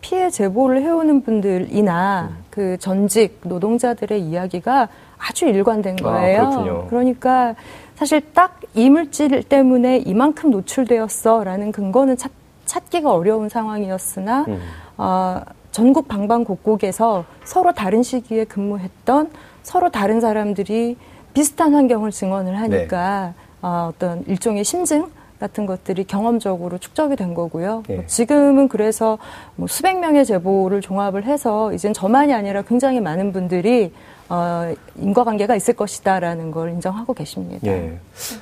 피해 0.00 0.30
제보를 0.30 0.82
해오는 0.82 1.22
분들이나 1.22 2.28
음. 2.30 2.44
그 2.50 2.76
전직 2.78 3.40
노동자들의 3.42 4.20
이야기가 4.20 4.88
아주 5.18 5.46
일관된 5.46 5.96
아, 6.00 6.02
거예요. 6.02 6.50
그렇군요. 6.50 6.86
그러니까 6.88 7.54
사실 7.96 8.22
딱 8.32 8.60
이물질 8.74 9.42
때문에 9.42 9.98
이만큼 9.98 10.50
노출되었어라는 10.50 11.72
근거는 11.72 12.16
찾, 12.16 12.30
찾기가 12.64 13.12
어려운 13.12 13.48
상황이었으나 13.48 14.44
음. 14.46 14.60
어, 14.96 15.40
전국 15.72 16.08
방방곡곡에서 16.08 17.24
서로 17.44 17.72
다른 17.72 18.02
시기에 18.02 18.44
근무했던 18.44 19.30
서로 19.62 19.90
다른 19.90 20.20
사람들이 20.20 20.96
비슷한 21.34 21.74
환경을 21.74 22.10
증언을 22.10 22.58
하니까 22.58 23.34
네. 23.36 23.44
어, 23.62 23.90
어떤 23.92 24.24
일종의 24.26 24.64
심증 24.64 25.08
같은 25.38 25.66
것들이 25.66 26.04
경험적으로 26.04 26.78
축적이 26.78 27.16
된 27.16 27.34
거고요. 27.34 27.82
예. 27.90 27.94
뭐 27.96 28.06
지금은 28.06 28.68
그래서 28.68 29.18
뭐 29.56 29.66
수백 29.68 29.98
명의 29.98 30.24
제보를 30.24 30.80
종합을 30.80 31.24
해서 31.24 31.72
이젠 31.72 31.92
저만이 31.92 32.32
아니라 32.34 32.62
굉장히 32.62 33.00
많은 33.00 33.32
분들이 33.32 33.92
어, 34.28 34.74
인과관계가 34.96 35.56
있을 35.56 35.74
것이다라는 35.74 36.50
걸 36.50 36.70
인정하고 36.70 37.14
계십니다. 37.14 37.66
예. 37.66 37.98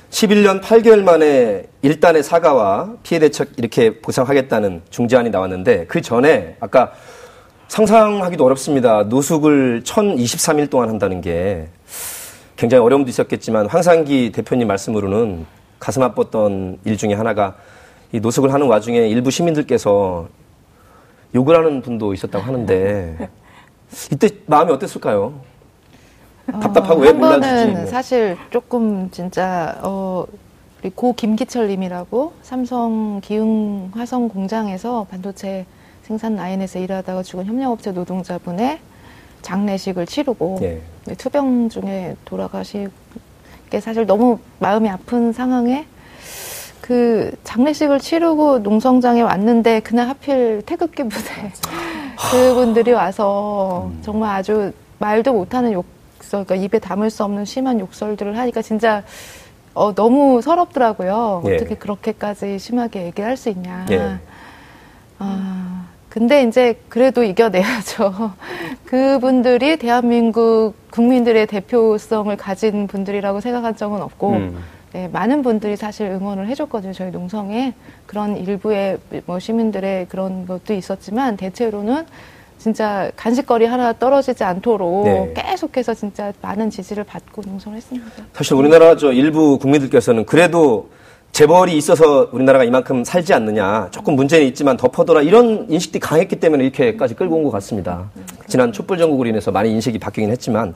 11년 0.09 0.61
8개월 0.61 1.01
만에 1.01 1.65
일단의 1.81 2.23
사과와 2.23 2.95
피해 3.03 3.19
대책 3.19 3.51
이렇게 3.57 4.01
보상하겠다는 4.01 4.81
중재안이 4.89 5.29
나왔는데 5.29 5.85
그 5.85 6.01
전에 6.01 6.57
아까 6.59 6.91
상상하기도 7.69 8.43
어렵습니다. 8.43 9.03
노숙을 9.03 9.83
1023일 9.83 10.69
동안 10.69 10.89
한다는 10.89 11.21
게 11.21 11.67
굉장히 12.57 12.83
어려움도 12.83 13.09
있었겠지만 13.09 13.67
황상기 13.67 14.31
대표님 14.33 14.67
말씀으로는 14.67 15.45
가슴 15.79 16.01
아팠던 16.01 16.77
일 16.85 16.97
중에 16.97 17.13
하나가 17.13 17.55
이 18.11 18.19
노숙을 18.19 18.53
하는 18.53 18.67
와중에 18.67 19.07
일부 19.07 19.31
시민들께서 19.31 20.27
욕을 21.35 21.55
하는 21.57 21.81
분도 21.81 22.13
있었다고 22.13 22.43
하는데 22.45 23.29
이때 24.11 24.29
마음이 24.45 24.71
어땠을까요? 24.71 25.33
답답하고 26.51 27.01
왜. 27.01 27.13
번은 27.13 27.73
뭐. 27.73 27.85
사실 27.87 28.37
조금 28.49 29.09
진짜 29.11 29.77
어 29.83 30.25
우리 30.81 30.89
고 30.91 31.13
김기철님이라고 31.13 32.33
삼성 32.41 33.19
기흥 33.21 33.91
화성 33.93 34.29
공장에서 34.29 35.05
반도체 35.09 35.65
생산 36.03 36.35
라인에서 36.35 36.79
일하다가 36.79 37.23
죽은 37.23 37.45
협력업체 37.45 37.91
노동자분의 37.91 38.79
장례식을 39.41 40.05
치르고 40.05 40.59
예. 40.61 40.81
네, 41.05 41.15
투병 41.15 41.69
중에 41.69 42.15
돌아가신 42.23 42.89
게 43.69 43.79
사실 43.79 44.05
너무 44.05 44.39
마음이 44.59 44.89
아픈 44.89 45.33
상황에 45.33 45.85
그 46.81 47.31
장례식을 47.43 47.99
치르고 47.99 48.59
농성장에 48.59 49.21
왔는데 49.21 49.81
그날 49.81 50.07
하필 50.07 50.61
태극기 50.65 51.03
부대 51.03 51.51
그분들이 52.31 52.93
와서 52.93 53.91
음. 53.91 53.99
정말 54.01 54.35
아주 54.37 54.71
말도 54.99 55.33
못하는 55.33 55.73
욕설, 55.73 56.45
그러니까 56.45 56.55
입에 56.55 56.79
담을 56.79 57.09
수 57.09 57.23
없는 57.23 57.45
심한 57.45 57.79
욕설들을 57.79 58.37
하니까 58.37 58.61
진짜 58.61 59.03
어, 59.73 59.93
너무 59.93 60.41
서럽더라고요. 60.41 61.43
예. 61.45 61.55
어떻게 61.55 61.75
그렇게까지 61.75 62.57
심하게 62.57 63.05
얘기를 63.07 63.29
할수 63.29 63.49
있냐. 63.49 63.85
예. 63.91 64.17
아, 65.19 65.76
근데 66.17 66.41
이제 66.41 66.79
그래도 66.89 67.23
이겨내야죠. 67.23 68.31
그분들이 68.85 69.77
대한민국 69.77 70.73
국민들의 70.89 71.45
대표성을 71.45 72.35
가진 72.37 72.87
분들이라고 72.87 73.39
생각한 73.39 73.75
적은 73.75 74.01
없고, 74.01 74.31
음. 74.31 74.57
네, 74.93 75.07
많은 75.09 75.43
분들이 75.43 75.75
사실 75.75 76.07
응원을 76.07 76.47
해줬거든요. 76.47 76.93
저희 76.93 77.11
농성에 77.11 77.75
그런 78.07 78.35
일부의 78.35 78.97
뭐 79.27 79.37
시민들의 79.37 80.07
그런 80.09 80.47
것도 80.47 80.73
있었지만 80.73 81.37
대체로는 81.37 82.07
진짜 82.57 83.11
간식거리 83.15 83.65
하나 83.65 83.93
떨어지지 83.93 84.43
않도록 84.43 85.05
네. 85.05 85.33
계속해서 85.35 85.93
진짜 85.93 86.33
많은 86.41 86.71
지지를 86.71 87.03
받고 87.03 87.43
농성을 87.45 87.77
했습니다. 87.77 88.07
사실 88.33 88.55
우리나라 88.55 88.95
저 88.95 89.11
일부 89.11 89.59
국민들께서는 89.59 90.25
그래도 90.25 90.89
재벌이 91.37 91.77
있어서 91.77 92.29
우리나라가 92.31 92.63
이만큼 92.63 93.03
살지 93.03 93.31
않느냐 93.31 93.89
조금 93.91 94.15
문제는 94.15 94.47
있지만 94.47 94.75
덮어둬라 94.75 95.21
이런 95.21 95.67
인식이 95.69 95.99
강했기 95.99 96.37
때문에 96.37 96.63
이렇게까지 96.63 97.13
끌고 97.13 97.35
온 97.35 97.43
것 97.43 97.51
같습니다. 97.51 98.09
지난 98.47 98.73
촛불 98.73 98.97
전국으로 98.97 99.29
인해서 99.29 99.51
많이 99.51 99.69
인식이 99.69 99.99
바뀌긴 99.99 100.31
했지만 100.31 100.73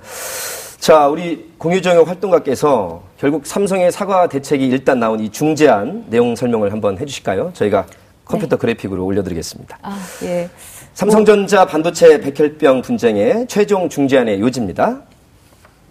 자 0.77 1.07
우리 1.07 1.49
공유정의 1.57 2.03
활동가께서 2.05 3.01
결국 3.19 3.47
삼성의 3.47 3.91
사과 3.91 4.29
대책이 4.29 4.67
일단 4.67 4.99
나온 4.99 5.19
이 5.19 5.31
중재안 5.31 6.05
내용 6.09 6.35
설명을 6.35 6.71
한번 6.71 6.99
해주실까요? 6.99 7.49
저희가 7.55 7.87
컴퓨터 8.23 8.55
그래픽으로 8.57 9.03
올려드리겠습니다. 9.03 9.79
아, 9.81 9.97
예. 10.21 10.47
삼성전자 10.93 11.65
반도체 11.65 12.19
백혈병 12.21 12.83
분쟁의 12.83 13.47
최종 13.47 13.89
중재안의 13.89 14.39
요지입니다. 14.39 15.01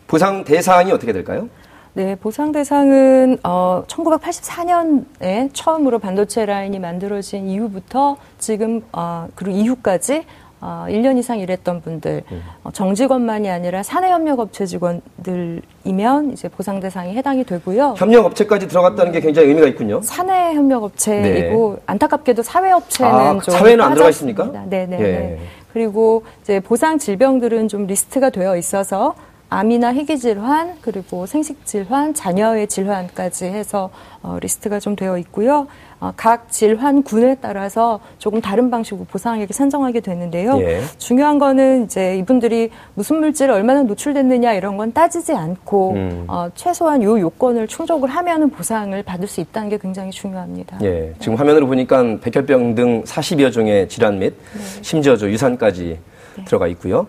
보상 0.06 0.44
대상이 0.44 0.92
어떻게 0.92 1.12
될까요? 1.12 1.48
네, 1.92 2.14
보상 2.14 2.52
대상은 2.52 3.38
어, 3.42 3.82
1984년에 3.88 5.50
처음으로 5.52 5.98
반도체 5.98 6.46
라인이 6.46 6.78
만들어진 6.78 7.48
이후부터 7.48 8.16
지금 8.38 8.82
어, 8.92 9.26
그리고 9.34 9.56
이후까지 9.56 10.24
어, 10.60 10.84
1년 10.88 11.16
이상 11.18 11.38
일했던 11.38 11.80
분들, 11.80 12.22
어, 12.62 12.70
정직원만이 12.70 13.48
아니라 13.50 13.82
사내협력업체 13.82 14.66
직원들이면 14.66 16.32
이제 16.32 16.48
보상 16.48 16.80
대상이 16.80 17.16
해당이 17.16 17.44
되고요. 17.44 17.94
협력업체까지 17.96 18.68
들어갔다는 18.68 19.10
게 19.10 19.20
굉장히 19.20 19.48
의미가 19.48 19.66
있군요. 19.68 20.00
사내협력업체이고 20.02 21.78
안타깝게도 21.86 22.42
사외업체는 22.42 23.12
네. 23.12 23.18
아, 23.18 23.32
좀 23.40 23.54
사외는 23.54 23.84
안 23.84 23.94
들어가. 23.94 24.10
있습니까? 24.10 24.44
네네. 24.68 25.00
예. 25.00 25.38
그리고 25.72 26.24
이제 26.42 26.60
보상 26.60 26.98
질병들은 26.98 27.68
좀 27.68 27.86
리스트가 27.86 28.28
되어 28.30 28.56
있어서 28.58 29.14
암이나 29.50 29.92
희귀 29.92 30.18
질환 30.18 30.76
그리고 30.80 31.26
생식 31.26 31.66
질환, 31.66 32.14
자녀의 32.14 32.68
질환까지 32.68 33.46
해서 33.46 33.90
어, 34.22 34.38
리스트가 34.40 34.78
좀 34.78 34.94
되어 34.94 35.18
있고요. 35.18 35.66
어, 35.98 36.12
각 36.16 36.50
질환군에 36.52 37.38
따라서 37.40 37.98
조금 38.18 38.40
다른 38.40 38.70
방식으로 38.70 39.06
보상액을 39.10 39.52
산정하게 39.52 40.00
되는데요. 40.00 40.56
예. 40.60 40.82
중요한 40.98 41.40
거는 41.40 41.84
이제 41.84 42.16
이분들이 42.16 42.70
무슨 42.94 43.18
물질에 43.18 43.52
얼마나 43.52 43.82
노출됐느냐 43.82 44.52
이런 44.52 44.76
건 44.76 44.92
따지지 44.92 45.34
않고 45.34 45.92
음. 45.94 46.24
어, 46.28 46.48
최소한 46.54 47.02
요 47.02 47.18
요건을 47.18 47.66
충족을 47.66 48.08
하면은 48.08 48.50
보상을 48.50 49.02
받을 49.02 49.26
수 49.26 49.40
있다는 49.40 49.68
게 49.68 49.78
굉장히 49.78 50.12
중요합니다. 50.12 50.78
예, 50.82 51.12
지금 51.18 51.34
화면으로 51.34 51.66
보니까 51.66 52.18
백혈병 52.20 52.76
등 52.76 53.02
40여 53.02 53.52
종의 53.52 53.88
질환 53.88 54.20
및 54.20 54.34
심지어 54.80 55.16
저 55.16 55.28
유산까지 55.28 55.98
들어가 56.44 56.68
있고요. 56.68 57.08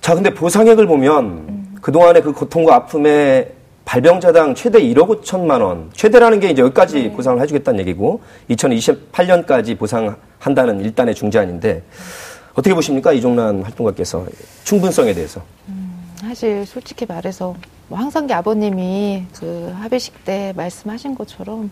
자, 0.00 0.14
근데 0.14 0.32
보상액을 0.32 0.86
보면 0.86 1.59
그동안의 1.80 2.22
그 2.22 2.32
고통과 2.32 2.76
아픔에 2.76 3.52
발병자당 3.84 4.54
최대 4.54 4.80
1억 4.80 5.22
5천만 5.22 5.62
원, 5.62 5.90
최대라는 5.94 6.38
게 6.38 6.50
이제 6.50 6.62
여기까지 6.62 7.10
보상을 7.10 7.40
해주겠다는 7.42 7.80
얘기고 7.80 8.20
2028년까지 8.50 9.76
보상한다는 9.76 10.80
일단의 10.80 11.14
중재안인데 11.14 11.82
어떻게 12.52 12.74
보십니까? 12.74 13.12
이종란 13.12 13.62
활동가께서 13.62 14.26
충분성에 14.64 15.12
대해서. 15.14 15.40
음, 15.68 15.92
사실 16.16 16.64
솔직히 16.66 17.06
말해서 17.06 17.56
뭐 17.88 17.98
황상기 17.98 18.32
아버님이 18.32 19.24
그 19.38 19.72
합의식 19.80 20.24
때 20.24 20.52
말씀하신 20.56 21.14
것처럼 21.16 21.70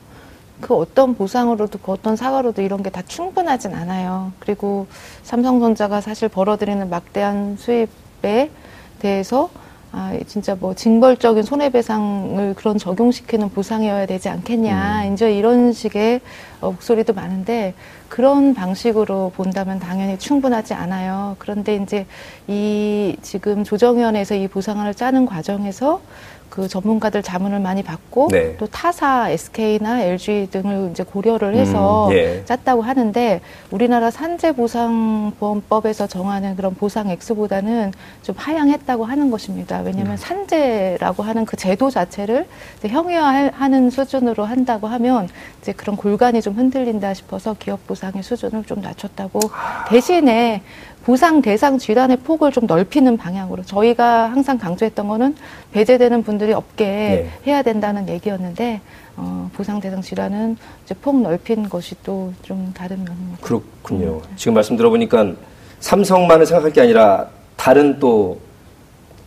그 0.60 0.74
어떤 0.74 1.14
보상으로도 1.14 1.78
그 1.78 1.92
어떤 1.92 2.16
사과로도 2.16 2.62
이런 2.62 2.82
게 2.82 2.90
다 2.90 3.02
충분하진 3.06 3.74
않아요. 3.74 4.32
그리고 4.40 4.88
삼성전자가 5.22 6.00
사실 6.00 6.28
벌어들이는 6.28 6.90
막대한 6.90 7.56
수입에 7.58 8.50
대해서 8.98 9.50
아, 9.92 10.16
진짜 10.26 10.54
뭐 10.54 10.74
징벌적인 10.74 11.42
손해배상을 11.42 12.54
그런 12.54 12.78
적용시키는 12.78 13.50
보상이어야 13.50 14.06
되지 14.06 14.28
않겠냐. 14.28 15.04
음. 15.04 15.12
이제 15.14 15.32
이런 15.32 15.72
식의 15.72 16.20
어, 16.60 16.70
목소리도 16.72 17.12
많은데 17.12 17.74
그런 18.08 18.54
방식으로 18.54 19.32
본다면 19.36 19.78
당연히 19.78 20.18
충분하지 20.18 20.74
않아요. 20.74 21.36
그런데 21.38 21.76
이제 21.76 22.06
이 22.46 23.16
지금 23.22 23.64
조정위원회에서 23.64 24.34
이 24.34 24.48
보상안을 24.48 24.94
짜는 24.94 25.26
과정에서 25.26 26.00
그 26.48 26.66
전문가들 26.66 27.22
자문을 27.22 27.60
많이 27.60 27.82
받고 27.82 28.28
네. 28.32 28.56
또 28.56 28.66
타사 28.66 29.30
SK나 29.30 30.02
LG 30.02 30.48
등을 30.50 30.90
이제 30.90 31.02
고려를 31.02 31.54
해서 31.54 32.08
음, 32.08 32.12
예. 32.14 32.44
짰다고 32.46 32.82
하는데 32.82 33.40
우리나라 33.70 34.10
산재 34.10 34.52
보상 34.52 35.32
보험법에서 35.38 36.06
정하는 36.06 36.56
그런 36.56 36.74
보상 36.74 37.10
액수보다는 37.10 37.92
좀 38.22 38.34
하향했다고 38.36 39.04
하는 39.04 39.30
것입니다. 39.30 39.80
왜냐하면 39.82 40.12
음. 40.12 40.16
산재라고 40.16 41.22
하는 41.22 41.44
그 41.44 41.56
제도 41.56 41.90
자체를 41.90 42.46
형해화하는 42.84 43.90
수준으로 43.90 44.44
한다고 44.44 44.86
하면 44.86 45.28
이제 45.60 45.72
그런 45.72 45.96
골간이 45.96 46.40
좀 46.40 46.47
흔들린다 46.56 47.14
싶어서 47.14 47.54
기업 47.58 47.86
보상의 47.86 48.22
수준을 48.22 48.64
좀 48.64 48.80
낮췄다고 48.80 49.40
대신에 49.88 50.62
보상 51.04 51.40
대상 51.40 51.78
질환의 51.78 52.18
폭을 52.18 52.52
좀 52.52 52.66
넓히는 52.66 53.16
방향으로 53.16 53.62
저희가 53.64 54.30
항상 54.30 54.58
강조했던 54.58 55.08
거는 55.08 55.36
배제되는 55.72 56.22
분들이 56.22 56.52
없게 56.52 56.84
네. 56.84 57.30
해야 57.46 57.62
된다는 57.62 58.08
얘기였는데 58.08 58.80
어, 59.16 59.50
보상 59.54 59.80
대상 59.80 60.00
질환은 60.02 60.56
이제 60.84 60.94
폭 61.00 61.20
넓힌 61.20 61.68
것이 61.68 61.94
또 62.02 62.32
좀 62.42 62.72
다른 62.74 63.04
면입니다. 63.04 63.38
그렇군요. 63.40 64.16
음. 64.16 64.36
지금 64.36 64.54
말씀 64.54 64.76
들어보니까 64.76 65.32
삼성만을 65.80 66.46
생각할 66.46 66.72
게 66.72 66.80
아니라 66.82 67.26
다른 67.56 67.98
또 67.98 68.38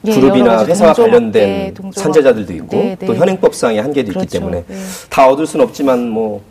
예, 0.06 0.14
그룹이나 0.14 0.66
회사와 0.66 0.94
관련된 0.94 1.74
동조업, 1.74 2.04
산재자들도 2.04 2.54
있고 2.54 2.76
네, 2.78 2.96
네. 3.00 3.06
또 3.06 3.16
현행법상의 3.16 3.82
한계도 3.82 4.10
그렇죠. 4.10 4.24
있기 4.24 4.38
때문에 4.38 4.64
네. 4.68 4.76
다 5.10 5.28
얻을 5.30 5.46
수는 5.46 5.66
없지만 5.66 6.10
뭐 6.10 6.42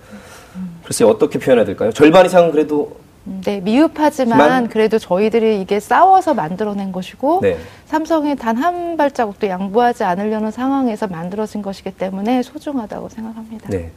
글쎄 0.91 1.05
어떻게 1.05 1.39
표현해야 1.39 1.65
될까요? 1.65 1.93
절반 1.93 2.27
이상은 2.27 2.51
그래도 2.51 2.97
네, 3.45 3.61
미흡하지만 3.61 4.69
그래도 4.69 4.99
저희들이 4.99 5.61
이게 5.61 5.79
싸워서 5.79 6.35
만들어낸 6.35 6.91
것이고 6.91 7.39
네. 7.43 7.59
삼성이 7.87 8.35
단 8.35 8.57
한 8.57 8.97
발자국도 8.97 9.47
양보하지 9.47 10.03
않으려는 10.03 10.51
상황에서 10.51 11.07
만들어진 11.07 11.63
것이기 11.63 11.93
때문에 11.93 12.43
소중하다고 12.43 13.09
생각합니다. 13.09 13.69
네. 13.69 13.93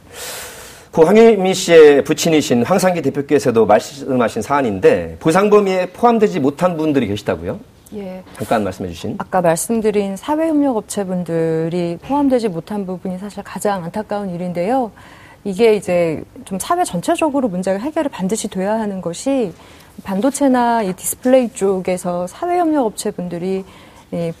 그 0.92 1.02
황유미 1.02 1.52
씨의 1.52 2.04
부친이신 2.04 2.64
황상기 2.64 3.02
대표께서도 3.02 3.66
말씀하신 3.66 4.40
사안인데 4.42 5.16
보상 5.18 5.50
범위에 5.50 5.86
포함되지 5.86 6.38
못한 6.38 6.76
분들이 6.76 7.08
계시다고요? 7.08 7.58
예. 7.96 8.22
잠깐 8.36 8.62
말씀해 8.62 8.88
주신. 8.90 9.16
아까 9.18 9.40
말씀드린 9.40 10.16
사회협력업체분들이 10.16 11.98
포함되지 12.02 12.50
못한 12.50 12.86
부분이 12.86 13.18
사실 13.18 13.42
가장 13.42 13.82
안타까운 13.82 14.32
일인데요. 14.32 14.92
이게 15.44 15.76
이제 15.76 16.22
좀 16.44 16.58
사회 16.58 16.84
전체적으로 16.84 17.48
문제가 17.48 17.78
해결이 17.78 18.08
반드시 18.08 18.48
돼야 18.48 18.72
하는 18.80 19.00
것이 19.00 19.52
반도체나 20.02 20.82
이 20.82 20.92
디스플레이 20.94 21.50
쪽에서 21.50 22.26
사외협력 22.26 22.86
업체 22.86 23.10
분들이 23.10 23.64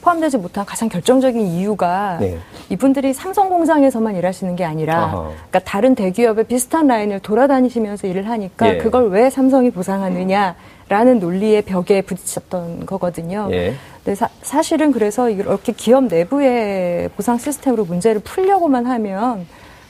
포함되지 0.00 0.38
못한 0.38 0.64
가장 0.64 0.88
결정적인 0.88 1.40
이유가 1.40 2.18
네. 2.20 2.38
이분들이 2.70 3.12
삼성 3.12 3.48
공장에서만 3.48 4.14
일하시는 4.16 4.54
게 4.56 4.64
아니라 4.64 5.32
그러니까 5.32 5.58
다른 5.60 5.94
대기업의 5.94 6.44
비슷한 6.44 6.86
라인을 6.86 7.20
돌아다니시면서 7.20 8.06
일을 8.06 8.28
하니까 8.28 8.74
예. 8.74 8.78
그걸 8.78 9.10
왜 9.10 9.30
삼성이 9.30 9.70
보상하느냐라는 9.70 11.18
논리의 11.18 11.62
벽에 11.62 12.02
부딪혔던 12.02 12.86
거거든요. 12.86 13.48
예. 13.50 13.74
근데 14.04 14.14
사, 14.42 14.62
실은 14.62 14.92
그래서 14.92 15.28
이렇게 15.28 15.72
기업 15.72 16.04
내부의 16.04 17.08
보상 17.16 17.38
시스템으로 17.38 17.84
문제를 17.84 18.20
풀려고만 18.20 18.86
하면 18.86 19.46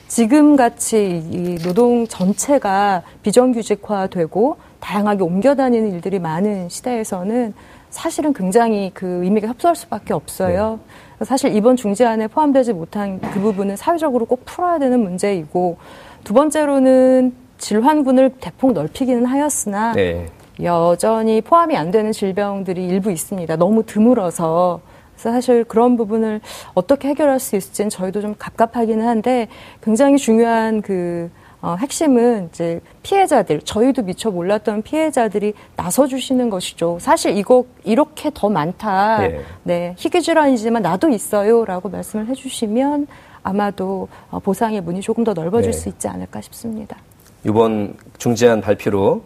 지금 0.07 0.55
같이 0.55 1.23
이 1.31 1.57
노동 1.63 2.05
전체가 2.07 3.01
비정규직화되고 3.23 4.57
다양하게 4.79 5.23
옮겨 5.23 5.55
다니는 5.55 5.93
일들이 5.93 6.19
많은 6.19 6.69
시대에서는 6.69 7.53
사실은 7.89 8.33
굉장히 8.33 8.91
그 8.93 9.23
의미가 9.23 9.47
협소할 9.47 9.75
수밖에 9.75 10.13
없어요. 10.13 10.79
네. 11.19 11.25
사실 11.25 11.55
이번 11.55 11.75
중재안에 11.75 12.27
포함되지 12.27 12.73
못한 12.73 13.19
그 13.19 13.39
부분은 13.39 13.77
사회적으로 13.77 14.25
꼭 14.25 14.43
풀어야 14.45 14.79
되는 14.79 14.99
문제이고 14.99 15.77
두 16.23 16.33
번째로는 16.33 17.33
질환군을 17.57 18.33
대폭 18.41 18.73
넓히기는 18.73 19.25
하였으나 19.25 19.93
네. 19.93 20.27
여전히 20.61 21.41
포함이 21.41 21.75
안 21.75 21.89
되는 21.89 22.11
질병들이 22.11 22.85
일부 22.85 23.11
있습니다. 23.11 23.55
너무 23.55 23.83
드물어서 23.83 24.81
그래서 25.15 25.31
사실 25.31 25.63
그런 25.63 25.97
부분을 25.97 26.41
어떻게 26.73 27.09
해결할 27.09 27.39
수 27.39 27.55
있을지는 27.55 27.89
저희도 27.89 28.21
좀 28.21 28.35
갑갑하기는 28.37 29.05
한데 29.05 29.47
굉장히 29.81 30.17
중요한 30.17 30.81
그 30.81 31.31
어, 31.61 31.75
핵심은 31.79 32.49
이제 32.51 32.79
피해자들, 33.01 33.61
저희도 33.61 34.03
미처 34.03 34.29
몰랐던 34.29 34.83
피해자들이 34.83 35.55
나서 35.75 36.05
주시는 36.05 36.51
것이죠. 36.51 36.99
사실 36.99 37.35
이거 37.35 37.65
이렇게 37.83 38.29
더 38.31 38.49
많다. 38.49 39.17
네. 39.19 39.41
네 39.63 39.95
희귀 39.97 40.21
질환이지만 40.21 40.83
나도 40.83 41.09
있어요라고 41.09 41.89
말씀을 41.89 42.27
해주시면 42.27 43.07
아마도 43.41 44.09
어, 44.29 44.39
보상의 44.39 44.81
문이 44.81 45.01
조금 45.01 45.23
더 45.23 45.33
넓어질 45.33 45.71
네. 45.71 45.77
수 45.77 45.89
있지 45.89 46.07
않을까 46.07 46.39
싶습니다. 46.41 46.97
이번 47.45 47.95
중재안 48.17 48.59
발표로 48.61 49.23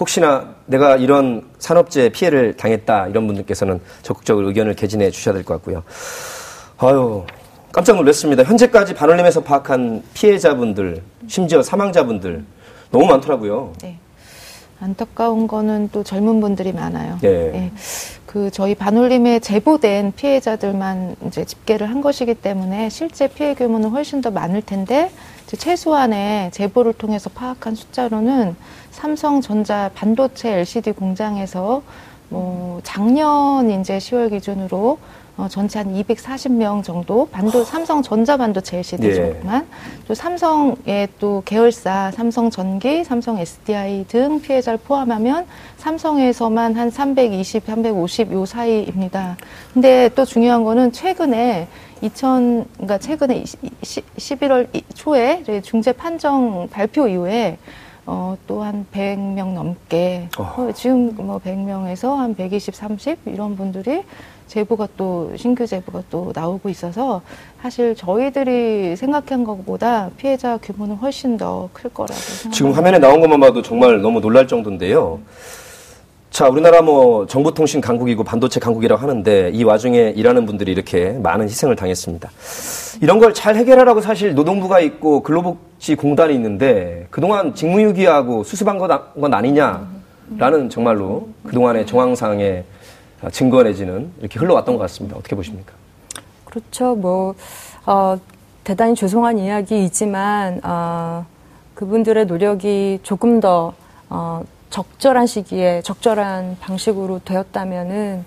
혹시나 0.00 0.54
내가 0.66 0.96
이런 0.96 1.48
산업재해 1.58 2.08
피해를 2.10 2.56
당했다 2.56 3.08
이런 3.08 3.26
분들께서는 3.26 3.80
적극적으로 4.02 4.48
의견을 4.48 4.74
개진해 4.74 5.10
주셔야 5.10 5.34
될 5.34 5.44
것 5.44 5.54
같고요. 5.54 5.82
아유 6.78 7.24
깜짝 7.72 7.96
놀랐습니다. 7.96 8.42
현재까지 8.42 8.94
반올림에서 8.94 9.42
파악한 9.42 10.02
피해자분들, 10.14 11.02
심지어 11.28 11.62
사망자분들 11.62 12.44
너무 12.90 13.06
많더라고요. 13.06 13.72
네. 13.82 13.98
안타까운 14.80 15.46
거는 15.46 15.90
또 15.92 16.02
젊은 16.02 16.40
분들이 16.40 16.72
많아요. 16.72 17.18
네. 17.20 17.50
네. 17.50 17.72
그 18.26 18.50
저희 18.50 18.74
반올림에 18.74 19.40
제보된 19.40 20.12
피해자들만 20.12 21.16
이제 21.26 21.44
집계를 21.44 21.90
한 21.90 22.00
것이기 22.00 22.34
때문에 22.34 22.88
실제 22.88 23.26
피해 23.28 23.54
규모는 23.54 23.90
훨씬 23.90 24.20
더 24.20 24.30
많을 24.30 24.62
텐데 24.62 25.10
최소한의 25.46 26.52
제보를 26.52 26.92
통해서 26.92 27.28
파악한 27.30 27.74
숫자로는 27.74 28.54
삼성전자 28.90 29.90
반도체 29.94 30.52
LCD 30.58 30.92
공장에서 30.92 31.82
뭐 32.28 32.80
작년 32.84 33.68
이제 33.80 33.98
10월 33.98 34.30
기준으로 34.30 34.98
어, 35.40 35.48
전체 35.48 35.78
한 35.78 35.94
240명 35.94 36.84
정도 36.84 37.26
반도 37.30 37.64
삼성 37.64 38.02
전자반도체 38.02 38.78
LCD지만 38.78 39.62
예. 39.62 40.04
또 40.06 40.12
삼성의 40.12 41.08
또 41.18 41.42
계열사 41.46 42.10
삼성 42.10 42.50
전기, 42.50 43.02
삼성 43.04 43.38
SDI 43.38 44.04
등 44.06 44.42
피해자를 44.42 44.78
포함하면 44.84 45.46
삼성에서만 45.78 46.76
한 46.76 46.90
320, 46.90 47.64
350 47.64 48.32
요 48.32 48.44
사이입니다. 48.44 49.38
근데 49.72 50.10
또 50.14 50.26
중요한 50.26 50.62
거는 50.62 50.92
최근에 50.92 51.68
2000 52.02 52.66
그러니까 52.74 52.98
최근에 52.98 53.44
11월 53.82 54.68
초에 54.94 55.42
중재 55.62 55.92
판정 55.92 56.68
발표 56.70 57.08
이후에 57.08 57.56
어, 58.06 58.36
또 58.46 58.62
한 58.62 58.86
100명 58.92 59.52
넘게 59.52 60.28
어. 60.38 60.42
어. 60.42 60.72
지금 60.72 61.14
뭐 61.16 61.38
100명에서 61.38 62.16
한 62.16 62.34
120, 62.34 62.74
30 62.74 63.18
이런 63.26 63.56
분들이 63.56 64.02
제보가 64.54 64.88
또 64.96 65.32
신규 65.36 65.64
제보가 65.64 66.02
또 66.10 66.32
나오고 66.34 66.68
있어서 66.70 67.22
사실 67.62 67.94
저희들이 67.94 68.96
생각한 68.96 69.44
것보다 69.44 70.10
피해자 70.16 70.56
규모는 70.56 70.96
훨씬 70.96 71.36
더 71.36 71.68
클 71.72 71.90
거라고 71.90 72.12
생각합니다. 72.12 72.50
지금 72.56 72.72
화면에 72.72 72.98
나온 72.98 73.20
것만 73.20 73.38
봐도 73.38 73.62
정말 73.62 74.00
너무 74.02 74.20
놀랄 74.20 74.48
정도인데요. 74.48 75.20
자, 76.30 76.48
우리나라 76.48 76.82
뭐 76.82 77.26
정보통신 77.26 77.80
강국이고 77.80 78.24
반도체 78.24 78.58
강국이라고 78.60 79.00
하는데 79.00 79.50
이 79.54 79.62
와중에 79.62 80.12
일하는 80.16 80.46
분들이 80.46 80.72
이렇게 80.72 81.10
많은 81.22 81.48
희생을 81.48 81.76
당했습니다. 81.76 82.28
이런 83.02 83.18
걸 83.20 83.32
잘 83.32 83.54
해결하라고 83.56 84.00
사실 84.00 84.34
노동부가 84.34 84.80
있고 84.80 85.22
근로복지공단이 85.22 86.34
있는데 86.34 87.06
그동안 87.10 87.54
직무유기하고 87.54 88.42
수습한 88.44 88.78
건 88.78 89.34
아니냐라는 89.34 90.70
정말로 90.70 91.28
그동안의 91.46 91.86
정황상의 91.86 92.64
증거 93.30 93.62
내지는 93.62 94.10
이렇게 94.20 94.38
흘러왔던 94.38 94.76
것 94.76 94.80
같습니다. 94.82 95.16
어떻게 95.16 95.36
보십니까? 95.36 95.72
그렇죠. 96.44 96.94
뭐, 96.94 97.34
어, 97.86 98.16
대단히 98.64 98.94
죄송한 98.94 99.38
이야기이지만, 99.38 100.60
어, 100.64 101.26
그분들의 101.74 102.26
노력이 102.26 103.00
조금 103.02 103.40
더, 103.40 103.74
어, 104.08 104.42
적절한 104.70 105.26
시기에 105.26 105.82
적절한 105.82 106.56
방식으로 106.60 107.20
되었다면은 107.24 108.24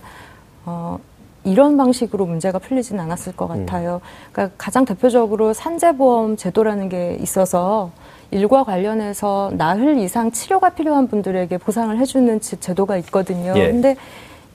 어, 0.66 1.00
이런 1.46 1.76
방식으로 1.78 2.26
문제가 2.26 2.60
풀리진 2.60 3.00
않았을 3.00 3.36
것 3.36 3.50
음. 3.52 3.66
같아요. 3.66 4.02
그러니까 4.32 4.56
가장 4.58 4.86
대표적으로 4.86 5.54
산재보험 5.54 6.38
제도라는 6.38 6.90
게 6.90 7.18
있어서 7.22 7.92
일과 8.32 8.64
관련해서 8.64 9.52
나흘 9.56 9.98
이상 10.00 10.32
치료가 10.32 10.70
필요한 10.70 11.08
분들에게 11.08 11.58
보상을 11.58 11.98
해주는 11.98 12.42
제도가 12.42 12.98
있거든요. 12.98 13.54
예. 13.56 13.72
근데 13.72 13.96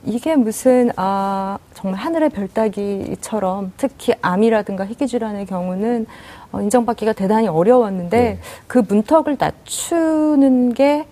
이게 0.05 0.35
무슨 0.35 0.91
아 0.95 1.57
정말 1.73 1.99
하늘의 1.99 2.29
별 2.29 2.47
따기처럼 2.47 3.73
특히 3.77 4.13
암이라든가 4.21 4.85
희귀 4.85 5.07
질환의 5.07 5.45
경우는 5.45 6.05
어, 6.51 6.61
인정받기가 6.61 7.13
대단히 7.13 7.47
어려웠는데 7.47 8.17
네. 8.17 8.39
그 8.67 8.83
문턱을 8.87 9.37
낮추는 9.39 10.73
게 10.73 11.05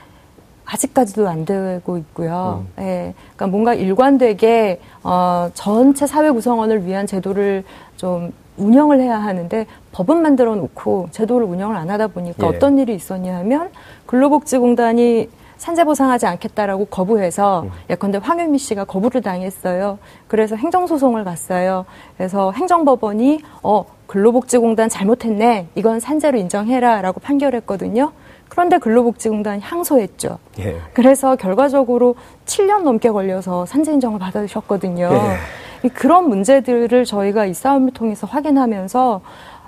아직까지도 0.66 1.28
안 1.28 1.46
되고 1.46 1.98
있고요. 1.98 2.66
음. 2.78 2.84
예. 2.84 3.14
그러니까 3.36 3.48
뭔가 3.48 3.74
일관되게 3.74 4.82
어, 5.04 5.50
전체 5.54 6.06
사회 6.08 6.30
구성원을 6.30 6.86
위한 6.86 7.08
제도를 7.08 7.64
좀 7.96 8.34
운영을 8.58 9.00
해야 9.00 9.18
하는데 9.22 9.66
법은 9.92 10.22
만들어 10.22 10.56
놓고 10.56 11.10
제도를 11.12 11.46
운영을 11.48 11.76
안 11.76 11.90
하다 11.90 12.08
보니까 12.08 12.48
예. 12.48 12.56
어떤 12.56 12.78
일이 12.78 12.96
있었냐 12.96 13.38
하면 13.38 13.70
근로복지공단이 14.08 15.30
산재 15.58 15.84
보상하지 15.84 16.26
않겠다라고 16.28 16.86
거부해서 16.86 17.64
음. 17.64 17.72
예컨대 17.90 18.20
황윤미 18.22 18.58
씨가 18.58 18.86
거부를 18.86 19.22
당했어요. 19.22 19.98
그래서 20.28 20.56
행정소송을 20.56 21.24
갔어요. 21.24 21.86
그래서 22.18 22.52
행정법원이 22.52 23.42
어 23.64 23.86
근로복지공단 24.08 24.90
잘못했네. 24.90 25.68
이건 25.76 26.00
산재로 26.00 26.38
인정해라라고 26.38 27.20
판결했거든요. 27.20 28.12
그런데 28.50 28.78
근로복지공단이 28.78 29.62
항소했죠. 29.62 30.40
예. 30.60 30.78
그래서 30.94 31.36
결과적으로 31.36 32.16
7년 32.46 32.84
넘게 32.84 33.10
걸려서 33.12 33.66
산재 33.66 33.94
인정을 33.94 34.20
받으셨거든요. 34.20 35.10
예. 35.12 35.90
그런 35.90 36.28
문제들을 36.30 37.06
저희가 37.06 37.46
이 37.46 37.54
싸움을 37.54 37.92
통해서 37.92 38.26
확인하면서 38.26 39.22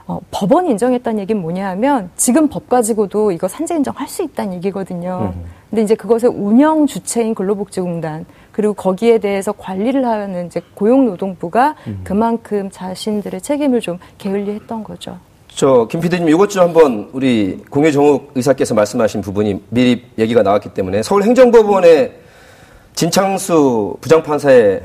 어, 0.10 0.20
법원이 0.32 0.72
인정했다는 0.72 1.20
얘기는 1.20 1.40
뭐냐 1.40 1.70
하면 1.70 2.10
지금 2.16 2.50
법 2.50 2.68
가지고도 2.68 3.32
이거 3.32 3.48
산재 3.48 3.76
인정할 3.76 4.08
수 4.08 4.24
있다는 4.24 4.56
얘기거든요. 4.56 5.34
음. 5.36 5.46
근데 5.70 5.84
이제 5.84 5.94
그것의 5.94 6.34
운영 6.34 6.88
주체인 6.88 7.36
근로복지공단 7.36 8.26
그리고 8.52 8.74
거기에 8.74 9.20
대해서 9.20 9.52
관리를 9.52 10.04
하는 10.04 10.48
이제 10.48 10.64
고용노동부가 10.74 11.76
음. 11.86 12.02
그만큼 12.04 12.72
자신들의 12.72 13.40
책임을 13.40 13.82
좀 13.82 14.00
게을리 14.18 14.52
했던 14.54 14.84
거죠. 14.84 15.20
저, 15.48 15.88
김 15.92 16.00
PD님, 16.00 16.28
이것 16.30 16.50
좀 16.50 16.64
한번 16.64 17.10
우리 17.14 17.58
공유정욱 17.70 18.32
의사께서 18.34 18.74
말씀하신 18.74 19.22
부분이 19.22 19.62
미리 19.70 20.06
얘기가 20.18 20.42
나왔기 20.42 20.74
때문에 20.74 21.04
서울행정법원의 21.04 22.14
진창수 22.96 23.98
부장판사의 24.02 24.82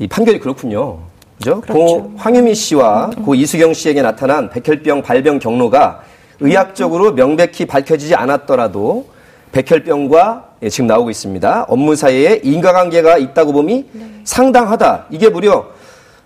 이 0.00 0.08
판결이 0.08 0.40
그렇군요. 0.40 1.11
그죠? 1.42 1.60
그렇죠. 1.60 1.72
고 1.74 2.12
황유미 2.16 2.54
씨와 2.54 3.10
음. 3.18 3.24
고 3.24 3.34
이수경 3.34 3.74
씨에게 3.74 4.00
나타난 4.02 4.48
백혈병 4.50 5.02
발병 5.02 5.40
경로가 5.40 6.02
의학적으로 6.40 7.12
명백히 7.12 7.66
밝혀지지 7.66 8.14
않았더라도 8.14 9.06
백혈병과 9.52 10.52
예, 10.62 10.68
지금 10.68 10.86
나오고 10.86 11.10
있습니다. 11.10 11.66
업무 11.68 11.96
사이에 11.96 12.40
인과관계가 12.42 13.18
있다고 13.18 13.52
봄이 13.52 13.84
네. 13.92 14.06
상당하다. 14.24 15.06
이게 15.10 15.28
무려 15.28 15.66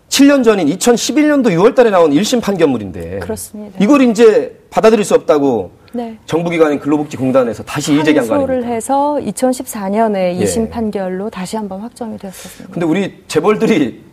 7년 0.09 0.45
전인 0.45 0.69
2011년도 0.69 1.47
6월 1.47 1.75
달에 1.75 1.91
나온 1.91 2.13
1심 2.13 2.41
판결물인데. 2.41 3.19
그렇습니다. 3.21 3.77
이걸 3.81 4.03
이제 4.03 4.61
받아들일 4.71 5.05
수 5.05 5.15
없다고 5.15 5.73
네. 5.93 6.19
정부기관인 6.27 6.79
근로복지공단에서 6.79 7.65
다시 7.65 7.95
이의제기한 7.95 8.29
거 8.29 8.35
아닙니까? 8.35 8.53
항소를 8.53 8.73
해서 8.77 9.19
2014년에 9.23 10.39
2심 10.39 10.63
예. 10.65 10.69
판결로 10.69 11.31
다시 11.31 11.57
한번 11.57 11.81
확정이 11.81 12.19
되었었습니다. 12.19 12.73
근데 12.73 12.87
우리 12.87 13.25
재벌들이 13.27 14.05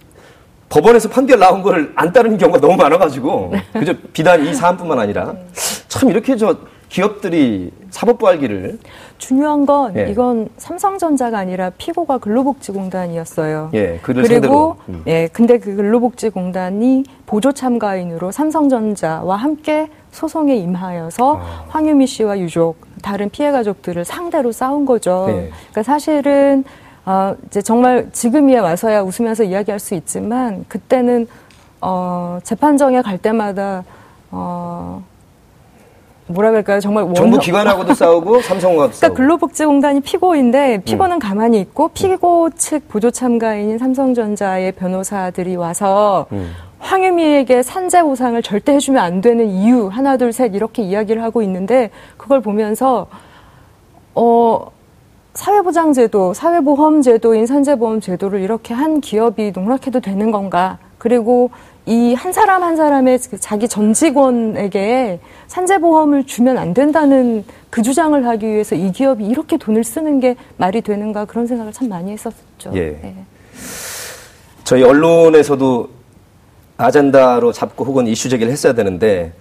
법원에서 0.69 1.09
판결 1.09 1.39
나온 1.39 1.61
거를 1.61 1.91
안 1.95 2.11
따르는 2.11 2.37
경우가 2.37 2.59
너무 2.59 2.75
많아가지고 2.77 3.49
네. 3.53 3.63
그저 3.79 3.93
비단 4.11 4.45
이 4.45 4.53
사안뿐만 4.53 4.99
아니라 4.99 5.33
네. 5.33 5.45
참 5.87 6.09
이렇게 6.09 6.35
저 6.35 6.57
기업들이 6.89 7.71
사법부 7.89 8.27
알기를 8.27 8.77
중요한 9.17 9.65
건 9.65 9.95
예. 9.97 10.09
이건 10.11 10.49
삼성전자가 10.57 11.39
아니라 11.39 11.71
피고가 11.77 12.19
근로복지공단이었어요. 12.19 13.71
예, 13.73 13.99
그리고 14.03 14.77
음. 14.89 15.01
예, 15.07 15.27
근데 15.33 15.57
그 15.57 15.75
근로복지공단이 15.75 17.03
보조 17.25 17.51
참가인으로 17.51 18.31
삼성전자와 18.31 19.35
함께 19.35 19.89
소송에 20.11 20.55
임하여서 20.55 21.37
아. 21.37 21.65
황유미 21.69 22.05
씨와 22.05 22.37
유족 22.39 22.75
다른 23.01 23.29
피해 23.31 23.51
가족들을 23.51 24.05
상대로 24.05 24.51
싸운 24.51 24.85
거죠. 24.85 25.25
예. 25.29 25.33
그러니까 25.71 25.83
사실은 25.83 26.63
어, 27.05 27.35
이제 27.47 27.61
정말 27.61 28.09
지금이야 28.11 28.61
와서야 28.61 29.01
웃으면서 29.01 29.43
이야기할 29.43 29.79
수 29.79 29.93
있지만 29.95 30.65
그때는 30.67 31.27
어, 31.81 32.39
재판정에 32.43 33.01
갈 33.01 33.17
때마다 33.17 33.83
어, 34.31 35.03
뭐라 36.27 36.51
그럴까요? 36.51 36.79
정말 36.79 37.03
원... 37.03 37.13
정부 37.13 37.37
기관하고도 37.37 37.93
싸우고 37.93 38.41
삼성과도 38.43 38.77
그러니까 38.77 38.93
싸우고. 38.97 39.15
근로복지공단이 39.15 39.99
피고인데 40.01 40.81
피고는 40.85 41.17
음. 41.17 41.19
가만히 41.19 41.59
있고 41.59 41.89
피고 41.89 42.49
측 42.51 42.87
보조 42.87 43.11
참가인인 43.11 43.77
삼성전자의 43.77 44.71
변호사들이 44.71 45.57
와서 45.57 46.25
음. 46.31 46.53
황유미에게 46.79 47.63
산재 47.63 48.03
보상을 48.03 48.41
절대 48.43 48.73
해주면 48.73 49.01
안 49.03 49.21
되는 49.21 49.47
이유 49.47 49.87
하나 49.87 50.15
둘 50.17 50.31
셋 50.33 50.55
이렇게 50.55 50.81
이야기를 50.83 51.21
하고 51.21 51.41
있는데 51.41 51.89
그걸 52.17 52.41
보면서 52.41 53.07
어 54.15 54.65
사회보장제도, 55.33 56.33
사회보험제도 56.33 57.33
인 57.35 57.45
산재보험제도를 57.45 58.39
이렇게 58.41 58.73
한 58.73 59.01
기업이 59.01 59.51
농락해도 59.51 59.99
되는 59.99 60.31
건가? 60.31 60.77
그리고 60.97 61.49
이 61.85 62.13
한 62.13 62.31
사람 62.31 62.63
한 62.63 62.77
사람의 62.77 63.19
그 63.29 63.39
자기 63.39 63.67
전 63.67 63.93
직원에게 63.93 65.19
산재보험을 65.47 66.25
주면 66.25 66.57
안 66.57 66.73
된다는 66.73 67.43
그 67.69 67.81
주장을 67.81 68.25
하기 68.25 68.47
위해서 68.47 68.75
이 68.75 68.91
기업이 68.91 69.25
이렇게 69.25 69.57
돈을 69.57 69.83
쓰는 69.83 70.19
게 70.21 70.35
말이 70.57 70.81
되는가 70.81 71.25
그런 71.25 71.45
생각을 71.45 71.73
참 71.73 71.89
많이 71.89 72.11
했었죠. 72.11 72.71
예. 72.75 72.79
네. 73.01 73.15
저희 74.63 74.81
언론에서도 74.83 75.89
아젠다로 76.77 77.51
잡고 77.51 77.83
혹은 77.83 78.07
이슈 78.07 78.29
제기를 78.29 78.51
했어야 78.51 78.73
되는데 78.73 79.33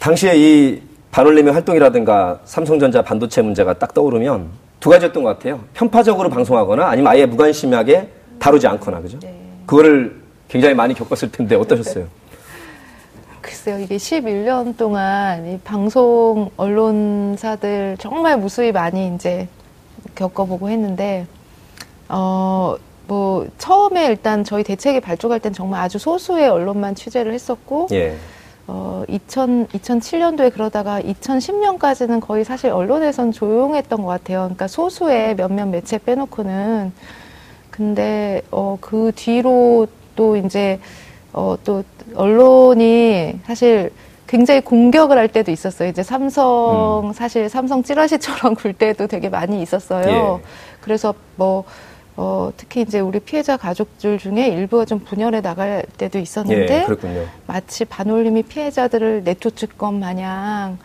당시에 0.00 0.34
이 0.36 0.82
반올림의 1.10 1.54
활동이라든가 1.54 2.40
삼성전자 2.44 3.00
반도체 3.00 3.40
문제가 3.40 3.72
딱 3.72 3.94
떠오르면 3.94 4.48
두 4.80 4.90
가지였던 4.90 5.22
것 5.22 5.30
같아요. 5.30 5.60
편파적으로 5.74 6.30
방송하거나 6.30 6.86
아니면 6.86 7.12
아예 7.12 7.26
무관심하게 7.26 8.08
다루지 8.38 8.66
않거나 8.66 9.00
그죠? 9.00 9.18
네. 9.20 9.34
그거를 9.66 10.22
굉장히 10.48 10.74
많이 10.74 10.94
겪었을 10.94 11.32
텐데 11.32 11.56
어떠셨어요? 11.56 12.06
글쎄요, 13.40 13.78
이게 13.78 13.96
11년 13.96 14.76
동안 14.76 15.46
이 15.46 15.58
방송 15.64 16.50
언론사들 16.56 17.96
정말 17.98 18.36
무수히 18.38 18.72
많이 18.72 19.14
이제 19.14 19.48
겪어보고 20.14 20.68
했는데, 20.68 21.26
어, 22.08 22.76
뭐, 23.06 23.46
처음에 23.58 24.06
일단 24.06 24.44
저희 24.44 24.62
대책이 24.62 25.00
발족할 25.00 25.40
땐 25.40 25.52
정말 25.52 25.82
아주 25.82 25.98
소수의 25.98 26.48
언론만 26.48 26.94
취재를 26.94 27.32
했었고, 27.32 27.88
예. 27.92 28.16
어, 28.68 29.02
2000, 29.08 29.68
2007년도에 29.68 30.52
그러다가 30.52 31.00
2010년까지는 31.00 32.20
거의 32.20 32.44
사실 32.44 32.70
언론에선 32.70 33.32
조용했던 33.32 34.02
것 34.02 34.06
같아요. 34.06 34.40
그러니까 34.40 34.68
소수의 34.68 35.36
몇몇 35.36 35.66
매체 35.66 35.96
빼놓고는. 35.98 36.92
근데, 37.70 38.42
어, 38.50 38.76
그 38.80 39.10
뒤로 39.14 39.86
또 40.14 40.36
이제 40.36 40.78
어, 41.32 41.56
또 41.64 41.84
언론이 42.14 43.40
사실 43.44 43.92
굉장히 44.26 44.60
공격을 44.60 45.16
할 45.16 45.28
때도 45.28 45.50
있었어요. 45.50 45.88
이제 45.88 46.02
삼성 46.02 47.08
음. 47.08 47.12
사실 47.12 47.48
삼성 47.48 47.82
찌라시처럼 47.82 48.54
굴 48.54 48.72
때도 48.72 49.06
되게 49.06 49.28
많이 49.28 49.62
있었어요. 49.62 50.40
예. 50.40 50.46
그래서 50.80 51.14
뭐 51.36 51.64
어, 52.20 52.50
특히 52.56 52.80
이제 52.80 52.98
우리 52.98 53.20
피해자 53.20 53.56
가족들 53.56 54.18
중에 54.18 54.48
일부가 54.48 54.84
좀 54.84 54.98
분열해 54.98 55.40
나갈 55.40 55.84
때도 55.98 56.18
있었는데 56.18 56.86
예, 56.90 57.26
마치 57.46 57.84
반올림이 57.84 58.42
피해자들을 58.42 59.22
내쫓을 59.22 59.68
것 59.68 59.92
마냥 59.92 60.78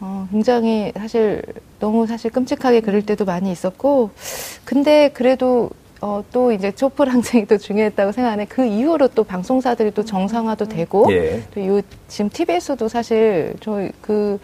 어, 0.00 0.26
굉장히 0.30 0.90
사실 0.96 1.42
너무 1.78 2.06
사실 2.06 2.30
끔찍하게 2.30 2.80
그럴 2.80 3.02
때도 3.02 3.26
많이 3.26 3.52
있었고 3.52 4.12
근데 4.64 5.10
그래도 5.12 5.68
어, 6.00 6.24
또 6.32 6.52
이제 6.52 6.72
촛불 6.72 7.10
항쟁이 7.10 7.44
또 7.44 7.58
중요했다고 7.58 8.12
생각하네. 8.12 8.46
그 8.46 8.64
이후로 8.64 9.08
또 9.08 9.24
방송사들이 9.24 9.90
또 9.90 10.04
정상화도 10.04 10.66
음. 10.66 10.68
되고, 10.68 11.06
예. 11.10 11.42
또 11.52 11.66
요, 11.66 11.80
지금 12.06 12.30
TBS도 12.30 12.86
사실 12.86 13.54
저희 13.60 13.90
그, 14.00 14.38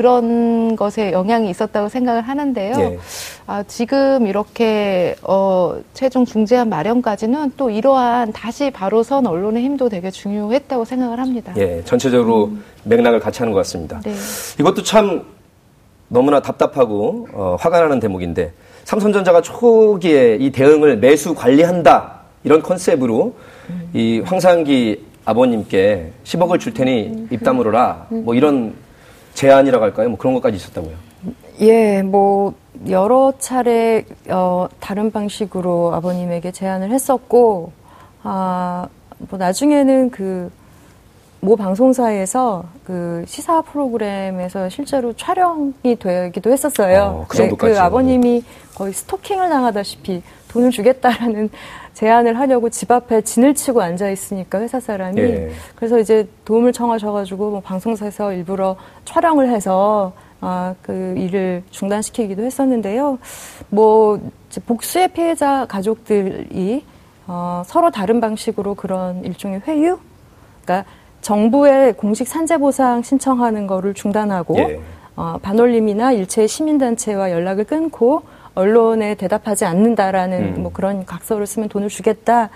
그런 0.00 0.76
것에 0.76 1.12
영향이 1.12 1.50
있었다고 1.50 1.90
생각을 1.90 2.22
하는데요. 2.22 2.74
예. 2.78 2.98
아, 3.46 3.62
지금 3.64 4.26
이렇게 4.26 5.14
어, 5.22 5.78
최종 5.92 6.24
중재안 6.24 6.70
마련까지는 6.70 7.52
또 7.58 7.68
이러한 7.68 8.32
다시 8.32 8.70
바로 8.70 9.02
선 9.02 9.26
언론의 9.26 9.62
힘도 9.62 9.90
되게 9.90 10.10
중요했다고 10.10 10.86
생각을 10.86 11.20
합니다. 11.20 11.52
예, 11.58 11.82
전체적으로 11.84 12.46
음. 12.46 12.64
맥락을 12.84 13.20
같이 13.20 13.40
하는 13.40 13.52
것 13.52 13.58
같습니다. 13.58 14.00
네. 14.02 14.14
이것도 14.58 14.84
참 14.84 15.22
너무나 16.08 16.40
답답하고 16.40 17.28
어, 17.34 17.56
화가 17.60 17.80
나는 17.80 18.00
대목인데 18.00 18.54
삼성전자가 18.84 19.42
초기에 19.42 20.38
이 20.40 20.50
대응을 20.50 20.96
매수 20.96 21.34
관리한다 21.34 22.20
이런 22.42 22.62
컨셉으로 22.62 23.34
이 23.92 24.22
황상기 24.24 25.04
아버님께 25.26 26.12
10억을 26.24 26.58
줄 26.58 26.72
테니 26.72 27.26
입 27.30 27.44
다물어라 27.44 28.06
뭐 28.08 28.34
이런 28.34 28.74
제안이라고 29.34 29.84
할까요? 29.84 30.08
뭐 30.08 30.18
그런 30.18 30.34
것까지 30.34 30.56
있었다고요. 30.56 30.92
예, 31.60 32.02
뭐 32.02 32.54
여러 32.88 33.32
차례 33.38 34.04
어, 34.28 34.68
다른 34.80 35.10
방식으로 35.10 35.94
아버님에게 35.94 36.52
제안을 36.52 36.90
했었고, 36.90 37.72
아, 38.22 38.88
뭐 39.28 39.38
나중에는 39.38 40.10
그 40.10 40.50
모 41.42 41.56
방송사에서 41.56 42.64
그 42.84 43.24
시사 43.26 43.62
프로그램에서 43.62 44.68
실제로 44.68 45.14
촬영이 45.14 45.96
되기도 45.98 46.52
했었어요. 46.52 47.22
어, 47.22 47.24
그 47.28 47.36
정도까지. 47.36 47.72
네, 47.72 47.78
그 47.78 47.82
아버님이 47.82 48.44
거의 48.74 48.92
스토킹을 48.92 49.48
당하다시피 49.48 50.22
돈을 50.48 50.70
주겠다라는 50.70 51.48
제안을 52.00 52.38
하려고 52.38 52.70
집 52.70 52.90
앞에 52.90 53.20
진을 53.20 53.54
치고 53.54 53.82
앉아 53.82 54.08
있으니까 54.08 54.58
회사 54.58 54.80
사람이 54.80 55.20
예. 55.20 55.50
그래서 55.74 55.98
이제 55.98 56.26
도움을 56.46 56.72
청하셔가지고 56.72 57.50
뭐 57.50 57.60
방송사에서 57.60 58.32
일부러 58.32 58.76
촬영을 59.04 59.50
해서 59.50 60.14
아, 60.40 60.74
그 60.80 61.14
일을 61.18 61.62
중단시키기도 61.70 62.42
했었는데요. 62.42 63.18
뭐 63.68 64.18
복수의 64.64 65.08
피해자 65.08 65.66
가족들이 65.66 66.86
어, 67.26 67.62
서로 67.66 67.90
다른 67.90 68.18
방식으로 68.18 68.76
그런 68.76 69.22
일종의 69.22 69.60
회유, 69.68 69.98
그러니까 70.64 70.90
정부의 71.20 71.92
공식 71.92 72.26
산재 72.26 72.56
보상 72.56 73.02
신청하는 73.02 73.66
거를 73.66 73.92
중단하고 73.92 74.56
예. 74.58 74.80
어, 75.16 75.36
반올림이나 75.42 76.12
일체 76.12 76.46
시민단체와 76.46 77.30
연락을 77.30 77.64
끊고 77.64 78.22
언론에 78.54 79.14
대답하지 79.14 79.64
않는다라는 79.64 80.56
음. 80.56 80.62
뭐 80.62 80.72
그런 80.72 81.04
각서를 81.06 81.46
쓰면 81.46 81.68
돈을 81.68 81.88
주겠다 81.88 82.50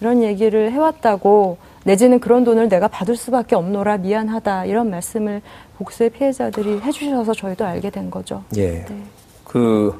이런 0.00 0.22
얘기를 0.22 0.70
해왔다고 0.72 1.58
내지는 1.84 2.20
그런 2.20 2.44
돈을 2.44 2.68
내가 2.68 2.88
받을 2.88 3.16
수밖에 3.16 3.56
없노라 3.56 3.98
미안하다 3.98 4.66
이런 4.66 4.90
말씀을 4.90 5.42
복수의 5.78 6.10
피해자들이 6.10 6.80
해주셔서 6.80 7.32
저희도 7.34 7.64
알게 7.64 7.90
된 7.90 8.10
거죠. 8.10 8.44
예. 8.56 8.84
네. 8.84 9.02
그 9.44 9.98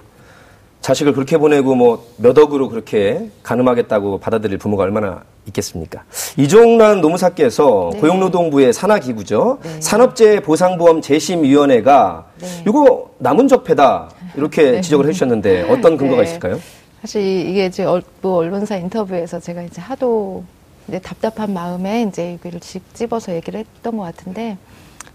자식을 0.80 1.12
그렇게 1.12 1.36
보내고 1.38 1.74
뭐 1.74 2.04
몇 2.16 2.36
억으로 2.38 2.68
그렇게 2.68 3.30
가늠하겠다고 3.42 4.18
받아들일 4.18 4.58
부모가 4.58 4.84
얼마나 4.84 5.22
있겠습니까? 5.60 6.02
이종란 6.36 7.00
노무사께서 7.00 7.90
네. 7.92 8.00
고용노동부의 8.00 8.72
산하기구죠. 8.72 9.58
네. 9.62 9.80
산업재해보상보험 9.80 11.00
재심위원회가 11.02 12.26
네. 12.40 12.46
이거 12.66 13.10
남은 13.18 13.48
적폐다 13.48 14.10
이렇게 14.36 14.70
네. 14.72 14.80
지적을 14.80 15.06
해주셨는데 15.08 15.68
어떤 15.70 15.96
근거가 15.96 16.22
네. 16.22 16.28
있을까요? 16.28 16.58
사실 17.02 17.22
이게 17.48 17.66
이제 17.66 17.84
얼- 17.84 18.02
뭐 18.20 18.38
언론사 18.38 18.76
인터뷰에서 18.76 19.40
제가 19.40 19.62
이제 19.62 19.80
하도 19.80 20.44
이제 20.88 20.98
답답한 20.98 21.52
마음에 21.52 22.02
이제 22.02 22.34
여기를 22.34 22.60
집 22.60 22.82
집어서 22.94 23.34
얘기를 23.34 23.60
했던 23.60 23.96
것 23.96 24.02
같은데 24.04 24.58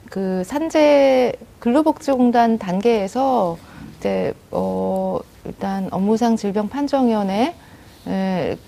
그 0.10 0.43
산재 0.45 1.34
근로복지공단 1.60 2.58
단계에서 2.58 3.58
이제 4.00 4.34
어 4.52 5.19
일단 5.45 5.88
업무상 5.91 6.36
질병 6.38 6.69
판정위원회 6.69 7.54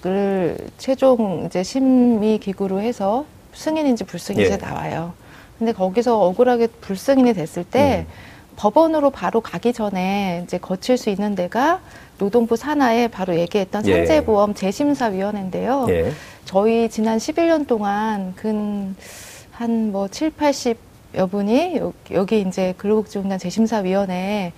를 0.03 0.57
최종 0.77 1.43
이제 1.45 1.61
심의 1.63 2.39
기구로 2.39 2.81
해서 2.81 3.25
승인인지 3.53 4.03
불승인지 4.05 4.51
예. 4.51 4.57
나와요. 4.57 5.13
근데 5.57 5.71
거기서 5.73 6.19
억울하게 6.21 6.67
불승인이 6.67 7.33
됐을 7.33 7.63
때 7.63 8.05
음. 8.07 8.13
법원으로 8.57 9.11
바로 9.11 9.41
가기 9.41 9.73
전에 9.73 10.41
이제 10.43 10.57
거칠 10.57 10.97
수 10.97 11.09
있는 11.09 11.35
데가 11.35 11.81
노동부 12.17 12.55
산하에 12.55 13.07
바로 13.07 13.35
얘기했던 13.37 13.85
예. 13.87 13.97
산재보험 14.05 14.55
재심사위원회인데요. 14.55 15.85
예. 15.89 16.11
저희 16.45 16.89
지난 16.89 17.17
11년 17.17 17.67
동안 17.67 18.33
근 18.35 18.95
한 19.59 19.91
뭐 19.91 20.07
7, 20.07 20.29
80 20.31 20.77
여 21.15 21.25
분이 21.25 21.77
여- 21.77 21.93
여기 22.11 22.41
이제 22.41 22.75
근로복지공단 22.77 23.39
재심사위원회 23.39 24.51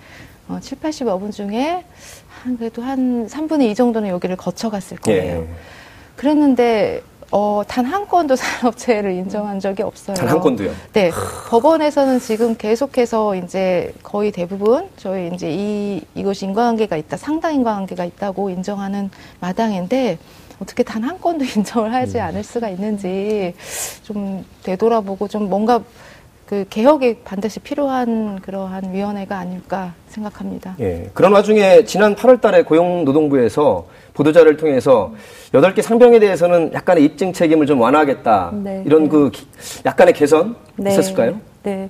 어, 0.50 0.58
7, 0.60 0.78
80여 0.80 1.18
분 1.20 1.30
중에 1.30 1.84
한 2.42 2.58
그래도 2.58 2.82
한 2.82 3.28
3분의 3.28 3.70
2 3.70 3.74
정도는 3.76 4.08
여기를 4.08 4.36
거쳐갔을 4.36 4.96
거예요. 4.98 5.42
예. 5.42 5.48
그랬는데 6.16 7.02
어, 7.32 7.62
단 7.68 7.86
한 7.86 8.08
건도 8.08 8.34
산업재해를 8.36 9.12
인정한 9.12 9.60
적이 9.60 9.84
없어요. 9.84 10.16
단 10.16 10.28
한 10.28 10.40
건도요. 10.40 10.72
네. 10.92 11.12
법원에서는 11.48 12.18
지금 12.18 12.56
계속해서 12.56 13.36
이제 13.36 13.94
거의 14.02 14.32
대부분 14.32 14.88
저희 14.96 15.30
이제 15.32 15.48
이, 15.52 16.02
이것이 16.16 16.46
인과관계가 16.46 16.96
있다, 16.96 17.16
상당 17.16 17.54
인과관계가 17.54 18.04
있다고 18.04 18.50
인정하는 18.50 19.10
마당인데 19.38 20.18
어떻게 20.60 20.82
단 20.82 21.04
한 21.04 21.20
건도 21.20 21.44
인정을 21.56 21.94
하지 21.94 22.18
음. 22.18 22.22
않을 22.22 22.42
수가 22.42 22.68
있는지 22.70 23.54
좀 24.02 24.44
되돌아보고 24.64 25.28
좀 25.28 25.48
뭔가 25.48 25.80
그 26.50 26.64
개혁이 26.68 27.18
반드시 27.22 27.60
필요한 27.60 28.40
그러한 28.40 28.92
위원회가 28.92 29.38
아닐까 29.38 29.94
생각합니다. 30.08 30.74
예. 30.80 31.08
그런 31.14 31.32
와중에 31.32 31.84
지난 31.84 32.16
8월 32.16 32.40
달에 32.40 32.64
고용노동부에서 32.64 33.86
보도자를 34.14 34.56
통해서 34.56 35.12
8개 35.52 35.80
상병에 35.80 36.18
대해서는 36.18 36.72
약간의 36.74 37.04
입증 37.04 37.32
책임을 37.32 37.66
좀 37.66 37.80
완화하겠다. 37.80 38.50
네. 38.64 38.82
이런 38.84 39.08
그 39.08 39.30
기- 39.30 39.46
약간의 39.86 40.12
개선 40.12 40.56
있었을까요? 40.84 41.38
네. 41.62 41.88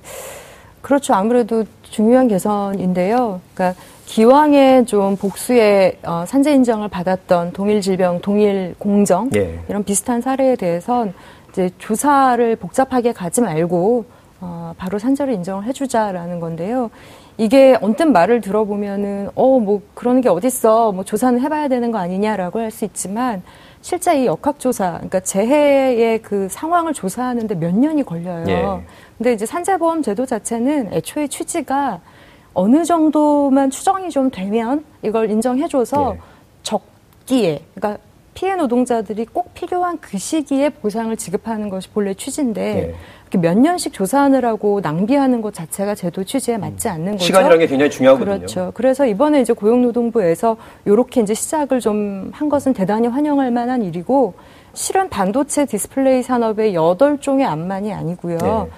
그렇죠. 0.83 1.15
아무래도 1.15 1.63
중요한 1.81 2.27
개선인데요. 2.27 3.41
그러니까 3.55 3.81
기왕에 4.05 4.85
좀 4.85 5.15
복수의 5.17 5.97
어, 6.05 6.23
산재 6.27 6.53
인정을 6.53 6.87
받았던 6.87 7.53
동일 7.53 7.81
질병, 7.81 8.21
동일 8.21 8.75
공정 8.77 9.27
예. 9.33 9.57
이런 9.67 9.83
비슷한 9.83 10.21
사례에 10.21 10.55
대해선 10.55 11.15
이제 11.49 11.71
조사를 11.79 12.55
복잡하게 12.57 13.11
가지 13.11 13.41
말고 13.41 14.20
어, 14.41 14.73
바로 14.77 14.97
산재를 14.99 15.33
인정을 15.35 15.65
해주자라는 15.65 16.39
건데요. 16.39 16.89
이게 17.37 17.77
언뜻 17.81 18.05
말을 18.05 18.41
들어보면은 18.41 19.29
어 19.35 19.59
뭐 19.59 19.81
그런 19.93 20.21
게 20.21 20.29
어딨어 20.29 20.91
뭐 20.91 21.03
조사는 21.03 21.39
해봐야 21.39 21.67
되는 21.67 21.91
거 21.91 21.99
아니냐라고 21.99 22.59
할 22.59 22.71
수 22.71 22.85
있지만 22.85 23.43
실제 23.81 24.21
이 24.21 24.25
역학조사 24.25 24.93
그러니까 24.93 25.19
재해의 25.21 26.21
그 26.21 26.47
상황을 26.49 26.93
조사하는데 26.93 27.55
몇 27.55 27.73
년이 27.75 28.03
걸려요. 28.03 28.45
예. 28.47 28.65
근데 29.17 29.33
이제 29.33 29.45
산재보험 29.45 30.01
제도 30.03 30.25
자체는 30.25 30.93
애초에 30.93 31.27
취지가 31.27 31.99
어느 32.53 32.83
정도만 32.83 33.69
추정이 33.69 34.09
좀 34.09 34.29
되면 34.29 34.83
이걸 35.03 35.29
인정해줘서 35.31 36.15
예. 36.15 36.19
적기에, 36.63 37.63
그러니까 37.73 38.01
피해 38.33 38.55
노동자들이 38.55 39.25
꼭 39.25 39.53
필요한 39.53 39.97
그 39.99 40.17
시기에 40.17 40.69
보상을 40.69 41.15
지급하는 41.17 41.69
것이 41.69 41.89
본래 41.89 42.13
취지인데 42.13 42.89
예. 42.89 42.95
몇 43.37 43.57
년씩 43.57 43.93
조사하느라고 43.93 44.81
낭비하는 44.81 45.41
것 45.41 45.53
자체가 45.53 45.95
제도 45.95 46.23
취지에 46.23 46.57
맞지 46.57 46.89
않는 46.89 47.13
거죠. 47.13 47.25
시간이라는 47.25 47.59
게 47.59 47.67
굉장히 47.67 47.89
중요하거든요. 47.91 48.37
그렇죠. 48.37 48.71
그래서 48.73 49.05
이번에 49.05 49.41
이제 49.41 49.53
고용노동부에서 49.53 50.57
이렇게 50.85 51.21
이제 51.21 51.33
시작을 51.33 51.79
좀 51.79 52.31
한 52.31 52.49
것은 52.49 52.73
대단히 52.73 53.07
환영할 53.07 53.51
만한 53.51 53.83
일이고 53.83 54.33
실은 54.73 55.09
반도체 55.09 55.65
디스플레이 55.65 56.23
산업의 56.23 56.75
여덟 56.75 57.19
종의 57.19 57.45
암만이 57.45 57.93
아니고요. 57.93 58.37
네. 58.37 58.69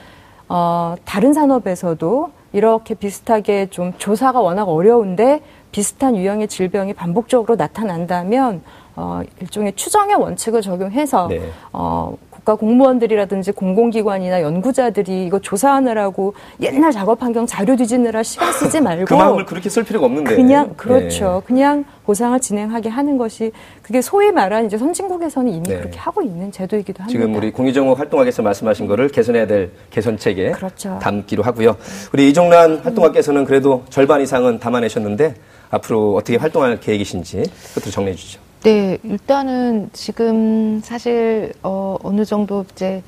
어, 0.49 0.95
다른 1.05 1.33
산업에서도 1.33 2.31
이렇게 2.51 2.93
비슷하게 2.93 3.67
좀 3.69 3.93
조사가 3.97 4.41
워낙 4.41 4.63
어려운데 4.63 5.41
비슷한 5.71 6.15
유형의 6.15 6.47
질병이 6.47 6.93
반복적으로 6.93 7.55
나타난다면 7.55 8.61
어, 8.95 9.21
일종의 9.41 9.73
추정의 9.73 10.15
원칙을 10.15 10.61
적용해서 10.61 11.27
네. 11.27 11.41
어, 11.71 12.15
국가 12.43 12.55
공무원들이라든지 12.55 13.53
공공기관이나 13.53 14.41
연구자들이 14.41 15.25
이거 15.25 15.39
조사하느라고 15.39 16.33
옛날 16.61 16.91
작업 16.91 17.23
환경 17.23 17.45
자료 17.45 17.75
뒤지느라 17.77 18.21
시간 18.21 18.51
쓰지 18.51 18.79
말고 18.83 19.05
그 19.05 19.13
마음을 19.13 19.45
그렇게 19.45 19.69
쓸 19.69 19.83
필요가 19.83 20.05
없는데. 20.05 20.35
그냥 20.35 20.73
그렇죠. 20.75 21.41
예. 21.41 21.47
그냥 21.47 21.85
보상을 22.05 22.37
진행하게 22.39 22.89
하는 22.89 23.17
것이 23.17 23.53
그게 23.81 24.01
소위 24.01 24.31
말하는 24.31 24.67
이제 24.67 24.77
선진국에서는 24.77 25.51
이미 25.53 25.69
네. 25.69 25.77
그렇게 25.77 25.97
하고 25.97 26.21
있는 26.21 26.51
제도이기도 26.51 27.03
합니다. 27.03 27.17
지금 27.17 27.33
우리 27.35 27.51
공유정호 27.51 27.93
활동학에서 27.93 28.41
말씀하신 28.41 28.87
거를 28.87 29.07
개선해야 29.07 29.47
될 29.47 29.71
개선책에 29.91 30.51
그렇죠. 30.51 30.99
담기로 31.01 31.43
하고요. 31.43 31.77
우리 32.13 32.29
이종란 32.29 32.79
활동학께서는 32.79 33.45
그래도 33.45 33.83
절반 33.89 34.21
이상은 34.21 34.59
담아내셨는데 34.59 35.35
앞으로 35.73 36.15
어떻게 36.15 36.37
활동할 36.37 36.79
계획이신지 36.79 37.43
끝으로 37.73 37.91
정리해 37.91 38.15
주시죠. 38.15 38.39
네, 38.61 38.97
일단은 39.03 39.89
지금 39.91 40.79
사실 40.81 41.53
어, 41.63 41.97
어느 42.01 42.23
정도 42.23 42.65
이제 42.71 43.03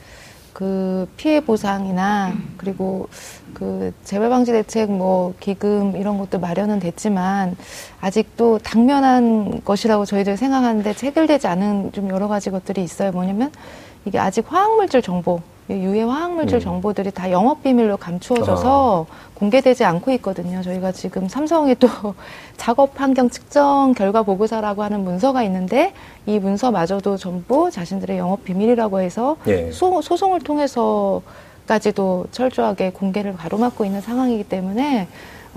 그 0.51 1.07
피해 1.17 1.41
보상이나 1.41 2.33
그리고 2.57 3.09
그 3.53 3.93
재발 4.03 4.29
방지 4.29 4.51
대책 4.51 4.89
뭐 4.91 5.33
기금 5.39 5.95
이런 5.95 6.17
것도 6.17 6.39
마련은 6.39 6.79
됐지만 6.79 7.55
아직도 8.01 8.59
당면한 8.59 9.63
것이라고 9.63 10.05
저희들 10.05 10.37
생각하는데 10.37 10.93
체결되지 10.93 11.47
않은 11.47 11.91
좀 11.91 12.09
여러 12.09 12.27
가지 12.27 12.49
것들이 12.51 12.83
있어요. 12.83 13.11
뭐냐면 13.11 13.51
이게 14.05 14.17
아직 14.17 14.45
화학물질 14.49 15.01
정보 15.01 15.41
유해 15.69 16.03
화학물질 16.03 16.57
음. 16.57 16.59
정보들이 16.59 17.11
다 17.11 17.31
영업 17.31 17.63
비밀로 17.63 17.97
감추어져서 17.97 19.07
공개되지 19.33 19.83
않고 19.83 20.11
있거든요. 20.11 20.61
저희가 20.61 20.91
지금 20.91 21.27
삼성에 21.27 21.75
또 21.75 21.87
작업 22.55 22.99
환경 22.99 23.29
측정 23.29 23.93
결과 23.93 24.21
보고서라고 24.21 24.83
하는 24.83 25.03
문서가 25.03 25.43
있는데 25.43 25.93
이 26.25 26.37
문서마저도 26.39 27.17
전부 27.17 27.71
자신들의 27.71 28.17
영업 28.17 28.43
비밀이라고 28.43 28.99
해서 29.01 29.37
예. 29.47 29.71
소, 29.71 30.01
소송을 30.01 30.41
통해서까지도 30.41 32.27
철저하게 32.31 32.91
공개를 32.91 33.35
가로막고 33.35 33.85
있는 33.85 34.01
상황이기 34.01 34.43
때문에 34.43 35.07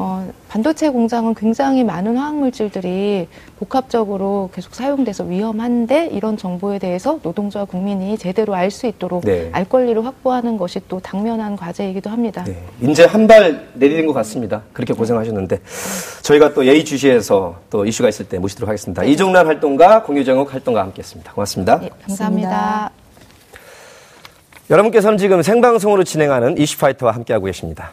어, 0.00 0.30
반도체 0.48 0.90
공장은 0.90 1.34
굉장히 1.34 1.82
많은 1.82 2.16
화학물질들이 2.16 3.26
복합적으로 3.58 4.48
계속 4.54 4.72
사용돼서 4.76 5.24
위험한데 5.24 6.06
이런 6.12 6.36
정보에 6.36 6.78
대해서 6.78 7.18
노동자와 7.20 7.64
국민이 7.64 8.16
제대로 8.16 8.54
알 8.54 8.70
수 8.70 8.86
있도록 8.86 9.24
네. 9.24 9.48
알 9.52 9.64
권리를 9.68 10.04
확보하는 10.06 10.56
것이 10.56 10.80
또 10.88 11.00
당면한 11.00 11.56
과제이기도 11.56 12.10
합니다. 12.10 12.44
네. 12.44 12.62
이제 12.80 13.04
한 13.04 13.26
발 13.26 13.68
내리는 13.74 14.06
것 14.06 14.12
같습니다. 14.12 14.62
그렇게 14.72 14.94
고생하셨는데 14.94 15.58
저희가 16.22 16.54
또 16.54 16.64
예의 16.64 16.84
주시에서 16.84 17.56
또 17.68 17.84
이슈가 17.84 18.08
있을 18.08 18.28
때 18.28 18.38
모시도록 18.38 18.68
하겠습니다. 18.68 19.02
이종란 19.04 19.46
활동가, 19.46 20.02
공유정욱 20.04 20.52
활동가 20.54 20.80
함께했습니다. 20.82 21.32
고맙습니다. 21.32 21.80
예, 21.82 21.88
감사합니다. 22.06 22.48
고맙습니다. 22.48 22.90
여러분께서는 24.70 25.18
지금 25.18 25.42
생방송으로 25.42 26.04
진행하는 26.04 26.56
이슈파이터와 26.56 27.12
함께하고 27.12 27.46
계십니다. 27.46 27.92